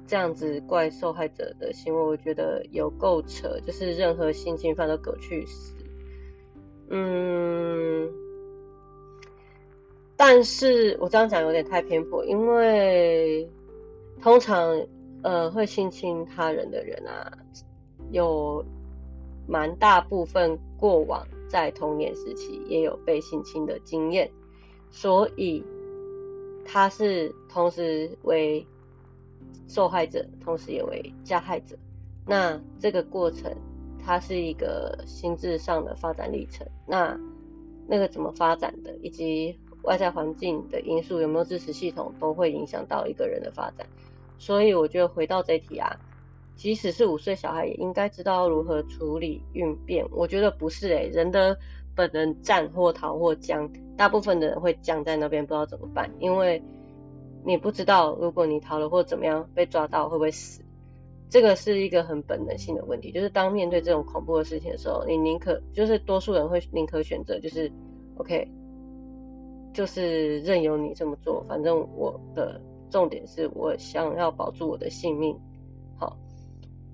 [0.07, 5.75] 这样子怪受害者的行为，我觉得有够扯，就是任何性侵犯都狗去死。
[6.89, 8.11] 嗯，
[10.17, 13.47] 但是我这样讲有点太偏颇，因为
[14.19, 14.87] 通常
[15.21, 17.31] 呃会性侵他人的人啊，
[18.11, 18.63] 有
[19.47, 24.29] 蛮大部分过往在童年时期也有被性侵的经验，
[24.91, 25.63] 所以
[26.65, 28.65] 他是同时为。
[29.67, 31.77] 受害者同时也为加害者，
[32.25, 33.55] 那这个过程
[34.03, 36.65] 它是一个心智上的发展历程。
[36.87, 37.15] 那
[37.87, 43.85] 那个怎么发展的，以及外在环境的因素有没有支持系统，都会影响到一个人的发展。
[44.39, 45.95] 所以我觉得回到这题啊，
[46.59, 50.05] 即使是五岁小孩也应该知道如何处理应变。
[50.11, 51.57] 我觉得不是诶，人的
[51.95, 56.61] 本能战或逃或僵，大部分的人会僵在那边不知道怎么办，因为。
[57.41, 60.61] 你不知道，如果你逃了或怎么样被抓到会不会死？
[61.29, 67.71] 这个是一个很本能性的问题，就是当面对这种恐怖的事情的时候，你宁可就是多数人会宁可选择就是
[68.17, 68.51] OK，
[69.73, 75.39] 就是任由你这么做，反正我的重点是我想要保住我的性命。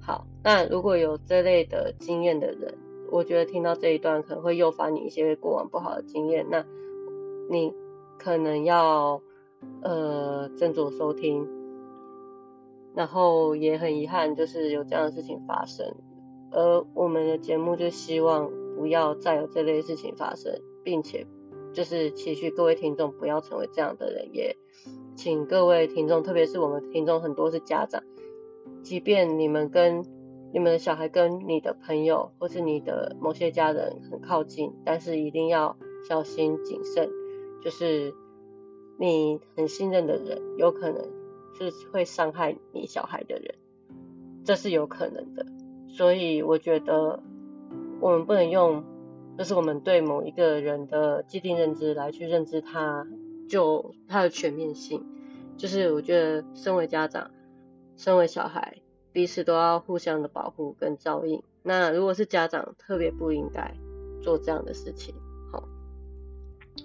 [0.05, 2.77] 好，那如果有这类的经验的人，
[3.11, 6.65] 我觉得听到这一段可能会诱发你一些过往不好的经验，那
[7.49, 7.73] 你
[8.19, 9.21] 可能要。
[9.81, 11.47] 呃，斟酌收听，
[12.93, 15.95] 然后也很遗憾，就是有这样的事情发生。
[16.51, 21.25] 而我们的节目就希望不要再有这类事情发生，并且
[21.73, 24.29] 就是期许各位听众不要成为这样的人。
[24.33, 24.55] 也
[25.15, 28.03] 请各位听众，特别是我们听众很多是家长，
[28.83, 30.03] 即便你们跟
[30.53, 37.09] 你们的小孩跟你的朋友或是你的某些家人很靠近，但是一定要小心谨慎，
[37.63, 38.13] 就是。
[38.97, 41.03] 你很信任的人，有可能
[41.59, 43.55] 是会伤害你小孩的人，
[44.45, 45.45] 这是有可能的。
[45.89, 47.21] 所以我觉得
[47.99, 48.85] 我们不能用，
[49.37, 53.05] 就是我们对某一个人的既定认知来去认知他
[53.49, 55.03] 就它的全面性，
[55.57, 57.31] 就是我觉得身为家长，
[57.97, 58.81] 身为小孩，
[59.11, 61.41] 彼此都要互相的保护跟照应。
[61.63, 63.73] 那如果是家长，特别不应该
[64.21, 65.15] 做这样的事情。
[65.51, 65.67] 好，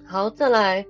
[0.04, 0.86] 好，再来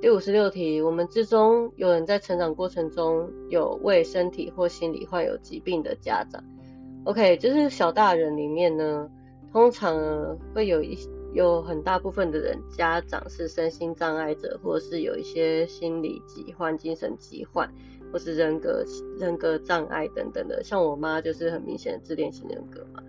[0.00, 6.42] 第五十六题，我们之中有人在成长过程中有为身体或心理患有疾病的家长。
[7.04, 9.08] OK，就是小大人里面呢，
[9.52, 10.98] 通常会有一
[11.32, 17.72] 有很大部分的人家长是身心障碍者，或者是有一些心理疾患、精神疾患，
[18.12, 18.84] 或是人格
[19.18, 20.62] 人格障碍等等的。
[20.62, 23.02] 像我妈就是很明显的自恋型人格嘛。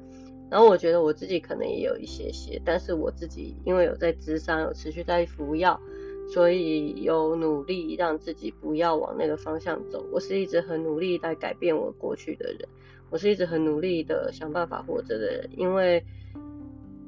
[0.49, 5.79] 然后我觉得我自己可能也有一些些，但是我自己因为有在智商，有持续在服药，
[6.33, 10.03] 所以有努力让自己不要往那个方向走。
[10.11, 12.67] 我是一直很努力在改变我过去的人。
[13.11, 16.03] 我是一直很努力的想办法活着的人，因为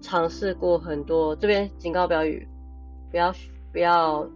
[0.01, 1.35] 尝试过很多。
[1.35, 2.47] 这边警告标语：
[3.09, 3.33] 不要
[3.71, 4.29] 不要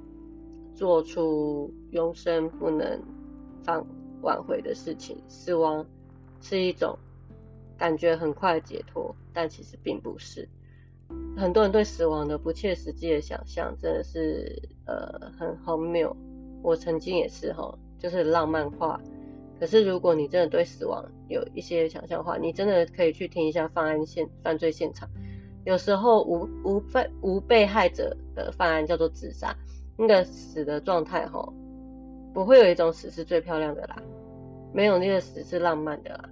[0.76, 3.00] 做出永生不能
[3.66, 3.86] 放
[4.22, 5.18] 挽回的事情。
[5.28, 5.86] 死亡
[6.42, 6.98] 是一种
[7.78, 10.48] 感觉很快解脱，但其实并不是。
[11.38, 16.16] 很多人对死亡的不切实际的想象，真的是呃很荒谬。
[16.62, 19.00] 我曾经也是哈，就是浪漫化。
[19.60, 25.08] 可是，如果你真的对死亡有一些想象的话，你真的可以去听一下犯案现犯罪现场。
[25.64, 29.56] 有时候无无被无被害者的犯案叫做自杀，
[29.98, 31.54] 那个死的状态哈，
[32.36, 33.96] 不会有一种死是最漂亮的啦，
[34.72, 36.30] 没有那个死是浪漫的啦。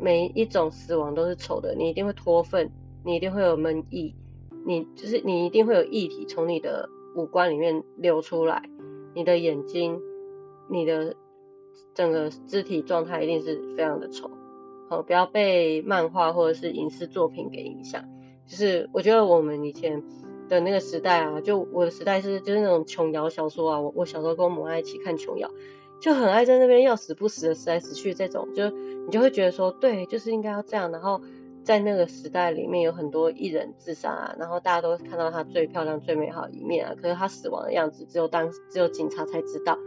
[0.00, 2.68] 每一种死亡都是丑的，你一定会脱粪，
[3.04, 4.14] 你一定会有闷意，
[4.66, 8.68] 你就是你一定会有液体从你的五官里面流出来，
[9.14, 10.00] 你的眼睛，
[10.68, 11.14] 你的。
[11.94, 14.30] 整个肢体状态一定是非常的丑，
[14.88, 18.04] 好，不要被漫画或者是影视作品给影响。
[18.46, 20.02] 就是我觉得我们以前
[20.48, 25.50] 的那个时代啊，就我的时代是就是那种琼瑶小说啊，我我小时候跟我母爱一起看琼瑶，
[26.00, 30.90] 就很爱在那边要死不死的死来死去这种，就你就会觉得说，对，就是应该要这样。
[30.90, 31.20] 然后
[31.64, 39.78] 在那个时代里面有很多艺人自杀啊，然后大家都看到他最漂亮最美好一面啊，可是他死亡的样子只有当只有警察才知道，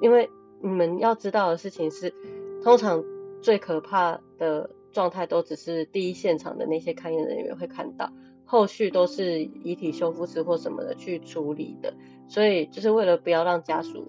[0.00, 0.28] 因为。
[0.64, 2.14] 你们要知道的事情是，
[2.62, 3.02] 通常
[3.40, 8.12] 最可怕的状态都只是第一现场的那些勘验人员会看到，
[8.52, 11.94] 后续都是遗体修复师或什么的去处理的。
[12.28, 14.06] 所以就是为了不要让家属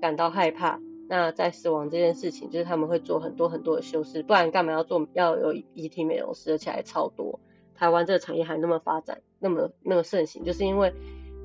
[0.00, 7.38] 感到害怕，那在死亡这件事情，就是他们会做很多很多的修饰，不然干嘛要做要有遗体美容师，而且还超多。
[7.74, 10.94] 台湾这个产业还那么发展，那么那么盛行，就是因为。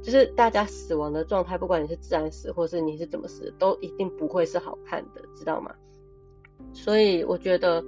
[0.02, 5.76] 就是大家死亡的状态，不管你是自然死，或是你是怎么死，都一定不会是好看的，知道吗？
[6.72, 7.84] 所以我觉得，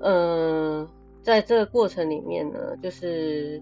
[0.00, 0.88] 嗯，
[1.26, 3.60] 在这个过程里面呢，就是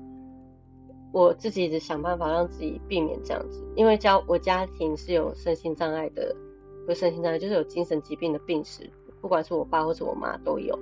[1.12, 6.36] 我自己一直想办法让自己避免这样子，因为家我家庭是有身心障碍的，
[6.84, 8.90] 不是身心障碍，就是有精神疾病的病史，
[9.22, 10.78] 不管是我爸或是我妈都有，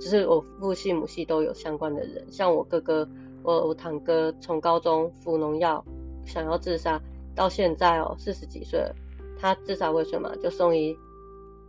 [0.00, 3.08] 就是我父系母系都有相关的人，像我哥哥，
[3.42, 5.84] 我我堂哥从高中服农药。
[6.26, 7.00] 想要自杀，
[7.34, 8.94] 到现在哦，四十几岁了，
[9.40, 10.96] 他自杀为什么，就送医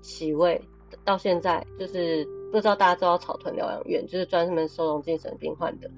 [0.04, 0.62] 洗胃，
[1.04, 5.90] 到现在就是不知道大家知道草屯疗养院，就是专门收容精神病患的。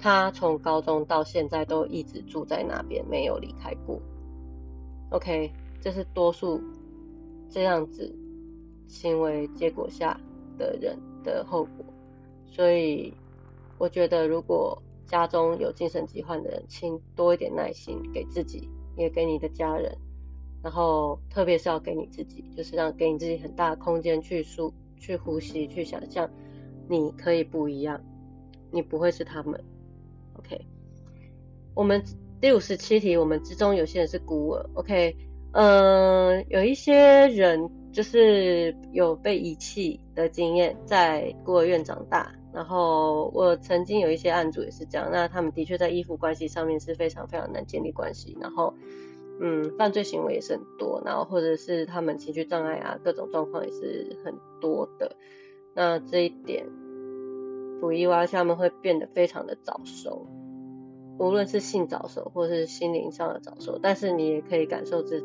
[0.00, 4.00] 他从高中到现在都一直住在那边，没有离开过。
[5.10, 6.60] OK，这是多数
[7.50, 8.14] 这样子
[8.86, 10.18] 行为结果下
[10.56, 11.84] 的人的后果，
[12.46, 13.12] 所以
[13.78, 14.80] 我觉得如果。
[15.06, 18.66] 家中有精神疾患的人，请多一点耐心，给自己
[18.96, 19.94] 也给你的家人，
[20.62, 24.72] 然后特别是要给你自己，就是让给你自己很大的空间去舒、
[25.04, 26.30] 去呼吸、去想象，
[26.88, 28.00] 你可以不一样，
[28.70, 29.62] 你不会是他们。
[30.38, 30.58] OK，
[31.74, 32.02] 我们
[32.40, 34.70] 第五十七题，我们之中有些人是孤儿。
[34.72, 35.14] OK，
[35.52, 42.34] 嗯，有一些人就是有被遗弃的经验，在孤儿院长大。
[42.54, 48.72] 然后我曾经有一些案主也是这样，那他们的确在依附关系上面是非常非常难建立关系，然后
[49.40, 55.16] 嗯，犯罪行为也是很多，然后或者是他们情绪障碍啊，各种状况也是很多的。
[55.74, 56.66] 那这一点
[57.80, 60.26] 不意外，他们会变得非常的早熟，
[61.18, 65.24] 无论是性早熟或是心灵上的早熟，但是你也可以感受知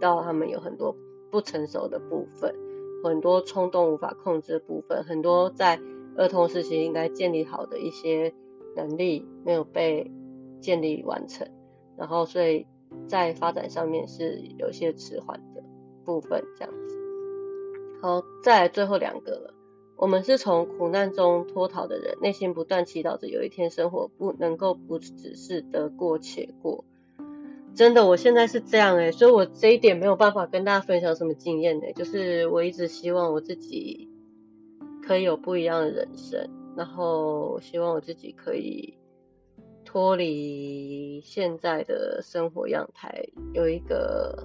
[0.00, 0.96] 到他们有很多
[1.30, 2.54] 不成熟的部分，
[3.02, 5.80] 很多冲动无法控制的部分，很多在。
[6.14, 8.34] 儿童时期应该建立好的一些
[8.76, 10.12] 能力没有被
[10.60, 11.48] 建立完成，
[11.96, 12.66] 然后所以
[13.06, 15.62] 在发展上面是有些迟缓的
[16.04, 16.98] 部分这样子。
[18.00, 19.54] 好，再来最后两个了。
[19.96, 26.84] 我们是从苦难中脱逃的人，内心不断祈祷着有一天生活不能够不只是得过且过。
[27.74, 34.08] 真的，我现在是这样哎，所以我这一点没有办法跟大家分享什么经验哎，就是我一直希望我自己
[35.06, 38.94] 可以有不一样的人生，然后希望我自己可以
[39.92, 44.42] 脱离现在的生活样态，有一个。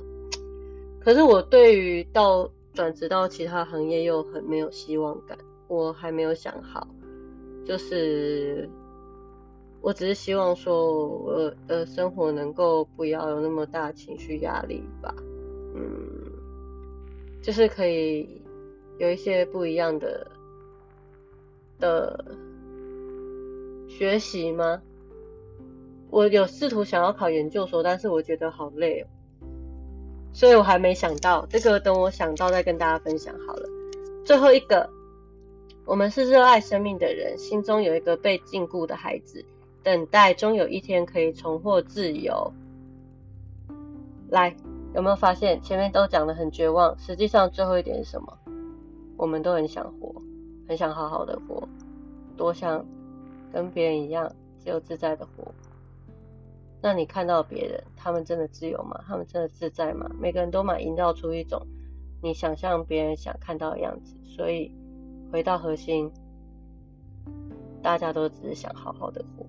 [0.99, 5.37] 可是我对于到转职到其他行业又很没有希望感，
[5.69, 6.85] 我还没有想好，
[7.65, 8.69] 就是。
[9.79, 15.15] 我只是希望说，我的生活能够不要有那么大情绪压力吧，
[15.75, 16.29] 嗯，
[17.41, 18.41] 就是可以
[18.97, 20.29] 有一些不一样的
[21.79, 22.35] 的
[23.87, 24.81] 学习吗？
[26.09, 29.07] 我有试图想要考研究所，但是我觉得好累哦，
[30.33, 33.69] 所以我还没想到这个，等我想到再跟大家分享好了。
[34.25, 34.89] 最后一个，
[35.85, 39.45] 我们是热爱生命的人，心中有一个被禁锢的孩子。
[39.83, 42.51] 等待，终有一天可以重获自由。
[44.29, 44.53] 来，
[44.93, 46.97] 有没有发现前面都讲的很绝望？
[46.99, 48.37] 实际上最后一点是什么？
[49.15, 50.13] 我们都很想活，
[50.67, 51.67] 很想好好的活，
[52.35, 52.85] 多想
[53.53, 55.53] 跟别人一样自由自在的活。
[56.81, 59.03] 那你看到别人，他们真的自由吗？
[59.07, 60.09] 他们真的自在吗？
[60.19, 61.65] 每个人都蛮营造出一种
[62.21, 64.15] 你想象别人想看到的样子。
[64.23, 64.71] 所以
[65.31, 66.11] 回到核心，
[67.81, 69.45] 大家都只是想好好的活。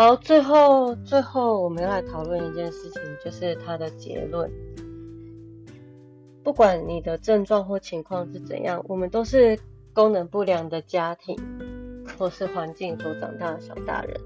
[0.00, 4.50] 好，最后最后我们要来讨论一件事情，就是它的结论。
[6.42, 9.58] 不管你的症状或情况是怎样，我们都是
[9.92, 11.36] 功能不良的家庭
[12.18, 14.18] 或是环境所长大的小大人。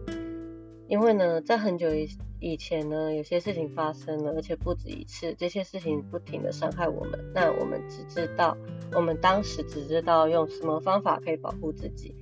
[0.87, 2.09] 因为呢，在很久以
[2.39, 7.19] 以前呢，有些事情发生了，而且不止一次，这些事情不停的伤害我们。
[7.35, 8.57] 那我们只知道，
[8.93, 12.15] 我们当时只知道用什么方法可以保护自己。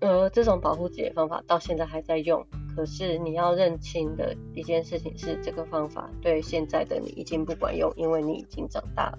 [0.00, 9.18] 而这种保护自己的方法到现在还在用，可是你要认清的一件事情是，这个方法对现在的你已经不管用，因为你已经长大了。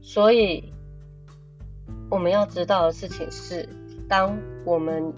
[0.00, 0.72] 所以
[2.10, 3.68] 我们要知道的事情是，
[4.08, 5.12] 当我们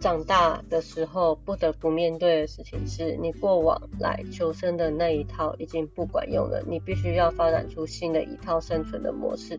[0.00, 9.58] 长大的时候，不得不面对的事情是，你过往来求生的那一套已经不管用了，你必须要发展出新的一套生存的模式。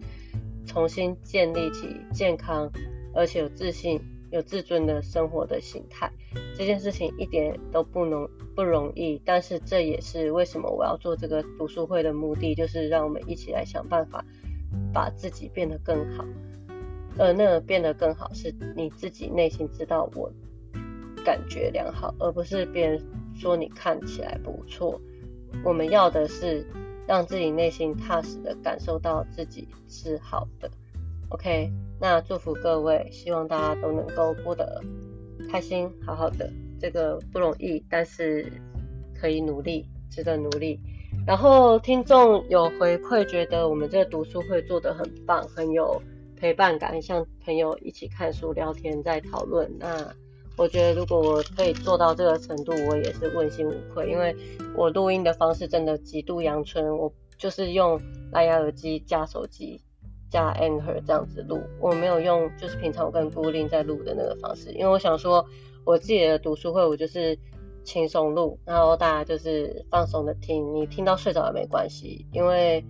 [0.65, 2.71] 重新建立起健康
[3.13, 4.01] 而且有自信、
[4.31, 6.11] 有自尊的生活的形态，
[6.57, 9.21] 这件事情一点都不能不容易。
[9.23, 14.25] 但是这也是为什么我要做这个读书会的目的，就是让我们一起来想办法
[14.93, 16.25] 把自己变得更好。
[17.17, 20.29] 而那变得更好，是你自己内心知道我
[21.23, 23.01] 感觉良好，而不是别人
[23.33, 24.99] 说你看起来不错。
[25.63, 26.65] 我们要的是。
[27.07, 30.69] 让自己内心踏实的感受到自己是好的
[31.29, 34.81] ，OK，那祝福各位，希望大家都能够过得
[35.51, 38.51] 开心，好好的，这个不容易，但是
[39.13, 40.79] 可以努力，值得努力。
[41.27, 46.01] 然后听众有回馈，觉得我们这个读书会做得很棒，很有
[46.35, 50.13] 陪伴感，像朋友一起看书、聊天、在讨论，那。
[50.57, 54.33] 我觉得如果我可以做到这个程度，我也是问心无愧，因为
[54.73, 57.99] 我录音的方式真的极度阳春，我就是用
[58.31, 59.81] 蓝牙耳机加手机
[60.29, 65.45] 加 Anchor 这样子录，我没有用就是平常我跟孤零在录的那个方式，因为我想说
[65.83, 67.37] 我自己的读书会我就是
[67.83, 72.81] 轻松录，然后大家就是放松的听，你听到睡着也没关系，因为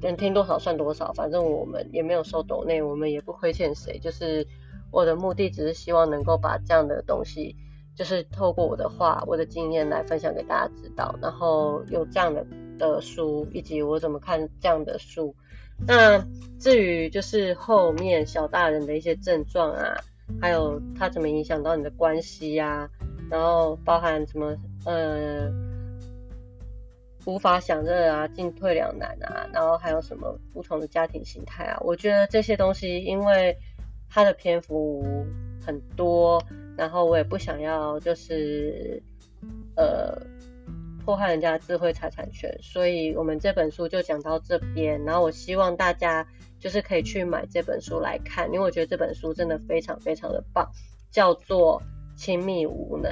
[0.00, 4.44] 能听多少算多少，反正我们也没有收抖内，我们也不亏欠谁，就是。
[4.92, 7.56] 我的目的只是希望能够把这样的东西，
[7.96, 12.46] 就是透过我的话、我的经验来分享给大家知道，然后有这样的
[12.78, 15.34] 的书，以及我怎么看这样的书。
[15.86, 16.22] 那
[16.60, 19.96] 至于就是后面小大人的一些症状啊，
[20.40, 22.88] 还有它怎么影响到你的关系呀，
[23.30, 25.50] 然后包含什么呃
[27.24, 33.56] 无法享乐啊、进退两难啊，然后还有什么不同的家庭形态啊，我觉得这些东西因为。
[34.14, 35.02] 它的篇幅
[35.64, 36.44] 很多，
[36.76, 39.02] 然后我也不想要就是
[39.74, 40.20] 呃
[41.02, 45.02] 破坏人家的智慧财产权，所以我们这本书就讲到这边。
[45.06, 46.26] 然后我希望大家
[46.60, 50.70] 就是可以去买这本书来看，因为我觉得这本书真的非常非常的棒，
[51.10, 51.80] 叫做
[52.20, 53.10] 《亲密无能》。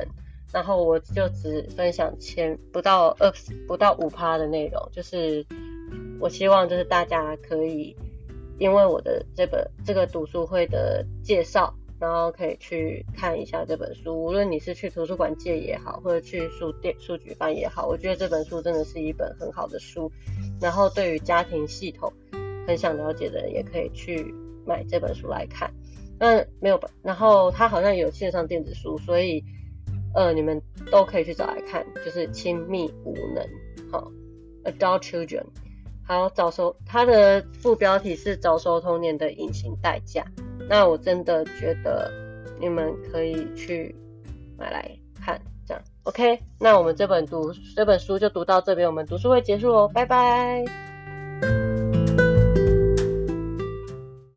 [0.53, 3.33] 然后我就只分享前不到二
[3.67, 5.47] 不到五趴的内容，就是
[6.21, 7.97] 我希望就是大家可以。
[8.61, 14.23] 因为我的这本这个读书会的介绍，然后可以去看一下这本书。
[14.23, 20.13] 无论你是去图书馆借也好，或者去书店书局翻也好，我觉得这本书真的是一本很好的书。
[20.61, 22.13] 然后对于家庭系统
[22.67, 24.35] 很想了解的人，也可以去
[24.67, 25.73] 买这本书来看。
[26.19, 29.43] 那没有，然后它好像有线上电子书，所以
[30.15, 30.61] 呃你们
[30.93, 33.43] 都可以去找来看，就是亲密无能，
[33.91, 34.13] 好
[34.65, 35.47] ，Adult Children。
[36.11, 40.25] 好，早熟，它的副标题是早熟童年的隐形代价。
[40.69, 42.11] 那我真的觉得
[42.59, 43.95] 你们可以去
[44.59, 44.91] 买来
[45.25, 46.37] 看，这样 OK。
[46.59, 50.65] 那我们这本读这本书就读到这边，我们读书会结束哦，拜拜。